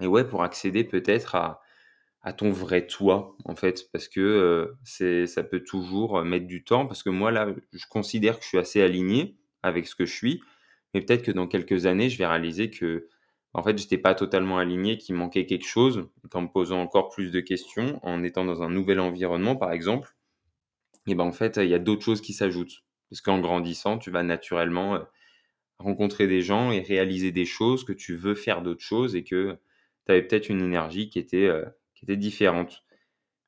ouais, 0.00 0.24
pour 0.24 0.42
accéder 0.42 0.84
peut-être 0.84 1.34
à, 1.36 1.60
ton 2.36 2.50
vrai 2.50 2.86
toi, 2.86 3.36
en 3.44 3.56
fait, 3.56 3.90
parce 3.92 4.08
que 4.08 4.72
ça 5.26 5.42
peut 5.42 5.62
toujours 5.64 6.22
mettre 6.24 6.46
du 6.46 6.64
temps, 6.64 6.86
parce 6.86 7.02
que 7.02 7.10
moi, 7.10 7.30
là, 7.30 7.48
je 7.72 7.86
considère 7.88 8.38
que 8.38 8.44
je 8.44 8.48
suis 8.48 8.58
assez 8.58 8.82
aligné 8.82 9.36
avec 9.62 9.86
ce 9.86 9.94
que 9.94 10.06
je 10.06 10.12
suis, 10.14 10.40
mais 10.94 11.00
peut-être 11.00 11.22
que 11.22 11.32
dans 11.32 11.46
quelques 11.46 11.86
années, 11.86 12.10
je 12.10 12.18
vais 12.18 12.26
réaliser 12.26 12.70
que, 12.70 13.08
en 13.54 13.62
fait, 13.62 13.76
j'étais 13.78 13.98
pas 13.98 14.14
totalement 14.14 14.58
aligné, 14.58 14.98
qu'il 14.98 15.14
manquait 15.14 15.46
quelque 15.46 15.66
chose, 15.66 16.08
qu'en 16.30 16.42
me 16.42 16.48
posant 16.48 16.80
encore 16.80 17.10
plus 17.10 17.30
de 17.32 17.40
questions, 17.40 17.98
en 18.02 18.22
étant 18.22 18.44
dans 18.44 18.62
un 18.62 18.70
nouvel 18.70 19.00
environnement, 19.00 19.56
par 19.56 19.72
exemple, 19.72 20.14
et 21.06 21.14
ben 21.14 21.24
en 21.24 21.32
fait, 21.32 21.56
il 21.56 21.68
y 21.68 21.74
a 21.74 21.78
d'autres 21.78 22.02
choses 22.02 22.20
qui 22.20 22.32
s'ajoutent. 22.32 22.84
Parce 23.10 23.20
qu'en 23.20 23.40
grandissant, 23.40 23.98
tu 23.98 24.10
vas 24.10 24.22
naturellement 24.22 24.94
euh, 24.94 25.00
rencontrer 25.78 26.26
des 26.26 26.40
gens 26.40 26.72
et 26.72 26.80
réaliser 26.80 27.30
des 27.30 27.44
choses, 27.44 27.84
que 27.84 27.92
tu 27.92 28.16
veux 28.16 28.34
faire 28.34 28.62
d'autres 28.62 28.82
choses 28.82 29.14
et 29.16 29.24
que 29.24 29.58
tu 30.06 30.12
avais 30.12 30.22
peut-être 30.22 30.48
une 30.48 30.62
énergie 30.62 31.10
qui 31.10 31.18
était, 31.18 31.46
euh, 31.46 31.64
qui 31.94 32.04
était 32.04 32.16
différente. 32.16 32.84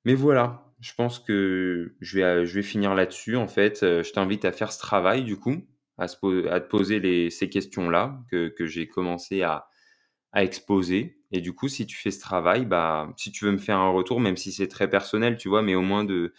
Mais 0.05 0.15
voilà, 0.15 0.75
je 0.81 0.93
pense 0.95 1.19
que 1.19 1.95
je 2.01 2.19
vais, 2.19 2.47
je 2.47 2.55
vais 2.55 2.63
finir 2.63 2.95
là-dessus. 2.95 3.37
En 3.37 3.49
fait, 3.49 3.83
euh, 3.83 4.03
je 4.03 4.13
t'invite 4.13 4.45
à 4.45 4.53
faire 4.53 4.71
ce 4.71 4.79
travail 4.79 5.25
du 5.25 5.39
coup, 5.39 5.57
à, 5.97 6.09
te 6.09 6.69
poser 6.69 7.31
ces 7.31 7.49
questions-là 7.49 8.21
que, 8.31 8.67
j'ai 8.67 8.89
commencé 8.89 9.43
à, 9.43 9.69
exposer. 10.35 11.21
Et 11.31 11.41
du 11.41 11.55
coup, 11.55 11.69
si 11.69 11.87
tu 11.87 11.97
fais 11.97 12.11
ce 12.11 12.21
travail, 12.21 12.67
bah, 12.67 13.09
si 13.17 13.31
tu 13.31 13.45
veux 13.45 13.53
me 13.53 13.59
faire 13.59 13.79
un 13.79 13.91
retour, 13.91 14.21
même 14.21 14.37
si 14.37 14.53
c'est 14.53 14.67
très 14.69 14.91
personnel, 14.91 15.37
tu 15.37 15.49
vois, 15.49 15.63
mais 15.63 15.77
au 15.77 15.81
moins 15.81 16.05
de, 16.05 16.35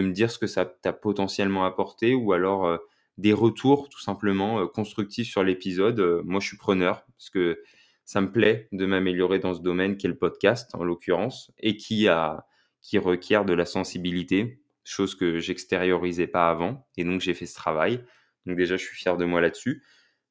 me 0.00 0.12
dire 0.12 0.30
ce 0.30 0.38
que 0.38 0.46
ça 0.46 0.64
t'a 0.64 0.92
potentiellement 0.92 1.64
apporté 1.64 2.14
ou 2.14 2.32
alors 2.32 2.66
euh, 2.66 2.78
des 3.18 3.32
retours 3.32 3.88
tout 3.88 4.00
simplement 4.00 4.60
euh, 4.60 4.66
constructifs 4.66 5.28
sur 5.28 5.42
l'épisode, 5.42 6.00
euh, 6.00 6.22
moi 6.24 6.40
je 6.40 6.48
suis 6.48 6.56
preneur 6.56 7.04
parce 7.16 7.30
que 7.30 7.60
ça 8.04 8.20
me 8.20 8.30
plaît 8.30 8.68
de 8.72 8.86
m'améliorer 8.86 9.38
dans 9.38 9.54
ce 9.54 9.60
domaine 9.60 9.96
qui 9.96 10.06
est 10.06 10.10
le 10.10 10.18
podcast 10.18 10.74
en 10.74 10.84
l'occurrence 10.84 11.52
et 11.58 11.76
qui, 11.76 12.08
a, 12.08 12.46
qui 12.82 12.98
requiert 12.98 13.44
de 13.44 13.54
la 13.54 13.64
sensibilité, 13.64 14.60
chose 14.84 15.14
que 15.14 15.38
j'extériorisais 15.38 16.26
pas 16.26 16.50
avant. 16.50 16.86
Et 16.98 17.04
donc 17.04 17.20
j'ai 17.20 17.32
fait 17.32 17.46
ce 17.46 17.54
travail. 17.54 18.04
Donc 18.46 18.56
déjà, 18.56 18.76
je 18.76 18.84
suis 18.84 18.96
fier 18.96 19.16
de 19.16 19.24
moi 19.24 19.40
là-dessus. 19.40 19.82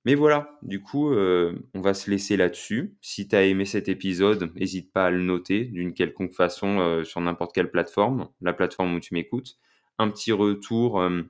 Mais 0.05 0.15
voilà, 0.15 0.57
du 0.63 0.81
coup, 0.81 1.13
euh, 1.13 1.53
on 1.73 1.79
va 1.79 1.93
se 1.93 2.11
laisser 2.11 2.35
là-dessus. 2.35 2.97
Si 3.01 3.27
tu 3.27 3.35
as 3.35 3.43
aimé 3.43 3.63
cet 3.63 3.87
épisode, 3.87 4.51
n'hésite 4.55 4.91
pas 4.91 5.05
à 5.05 5.09
le 5.09 5.21
noter 5.21 5.63
d'une 5.63 5.93
quelconque 5.93 6.33
façon 6.33 6.79
euh, 6.79 7.03
sur 7.05 7.21
n'importe 7.21 7.55
quelle 7.55 7.71
plateforme, 7.71 8.27
la 8.41 8.51
plateforme 8.51 8.95
où 8.95 8.99
tu 8.99 9.13
m'écoutes. 9.13 9.57
Un 9.99 10.09
petit 10.09 10.33
retour, 10.33 10.99
euh, 10.99 11.21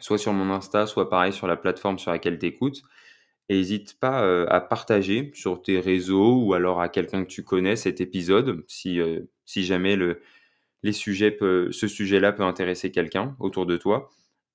soit 0.00 0.16
sur 0.16 0.32
mon 0.32 0.50
Insta, 0.50 0.86
soit 0.86 1.10
pareil 1.10 1.34
sur 1.34 1.46
la 1.46 1.56
plateforme 1.56 1.98
sur 1.98 2.10
laquelle 2.10 2.38
tu 2.38 2.46
écoutes. 2.46 2.82
Et 3.50 3.56
n'hésite 3.56 3.98
pas 3.98 4.20
à 4.46 4.60
partager 4.60 5.30
sur 5.32 5.62
tes 5.62 5.80
réseaux 5.80 6.36
ou 6.36 6.52
alors 6.52 6.82
à 6.82 6.90
quelqu'un 6.90 7.24
que 7.24 7.30
tu 7.30 7.44
connais 7.44 7.76
cet 7.76 8.02
épisode, 8.02 8.62
si, 8.68 9.00
jamais 9.56 9.96
ce 10.84 11.86
sujet-là 11.88 12.32
peut 12.32 12.42
intéresser 12.42 12.90
quelqu'un 12.90 13.36
autour 13.40 13.64
de 13.64 13.78
toi. 13.78 14.10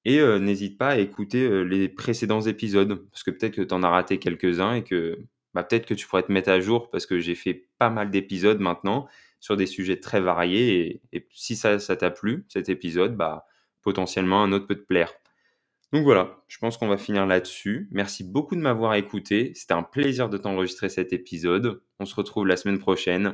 Et 0.06 0.20
n'hésite 0.40 0.78
pas 0.78 0.90
à 0.90 0.98
écouter 0.98 1.64
les 1.64 1.88
précédents 1.88 2.42
épisodes, 2.42 3.08
parce 3.10 3.24
que 3.24 3.32
peut-être 3.32 3.56
que 3.56 3.62
tu 3.62 3.74
en 3.74 3.84
as 3.84 3.90
raté 3.90 4.20
quelques-uns 4.20 4.76
et 4.76 4.84
que 4.84 5.18
bah, 5.54 5.64
peut-être 5.64 5.86
que 5.86 5.94
tu 5.94 6.08
pourrais 6.08 6.24
te 6.24 6.32
mettre 6.32 6.50
à 6.50 6.60
jour, 6.60 6.90
parce 6.90 7.06
que 7.06 7.20
j'ai 7.20 7.36
fait 7.36 7.70
pas 7.78 7.90
mal 7.90 8.10
d'épisodes 8.10 8.60
maintenant 8.60 9.08
sur 9.40 9.58
des 9.58 9.66
sujets 9.66 10.00
très 10.00 10.22
variés. 10.22 11.02
Et, 11.12 11.28
si 11.32 11.56
ça, 11.56 11.80
ça 11.80 11.96
t'a 11.96 12.10
plu, 12.12 12.46
cet 12.50 12.70
épisode, 12.70 13.16
bah, 13.16 13.46
potentiellement 13.82 14.44
un 14.44 14.52
autre 14.52 14.68
peut 14.68 14.76
te 14.76 14.86
plaire. 14.86 15.14
Donc 15.92 16.06
voilà, 16.06 16.44
je 16.48 16.58
pense 16.58 16.78
qu'on 16.78 16.88
va 16.88 16.98
finir 16.98 17.28
là-dessus. 17.28 17.88
Merci 17.92 18.24
beaucoup 18.24 18.56
de 18.56 18.62
m'avoir 18.62 18.96
écouté. 18.96 19.52
C'était 19.54 19.76
un 19.76 19.84
plaisir 19.84 20.28
de 20.28 20.38
t'enregistrer 20.38 20.90
cet 20.90 21.14
épisode. 21.14 21.84
On 22.00 22.06
se 22.06 22.16
retrouve 22.16 22.48
la 22.48 22.58
semaine 22.58 22.80
prochaine. 22.80 23.32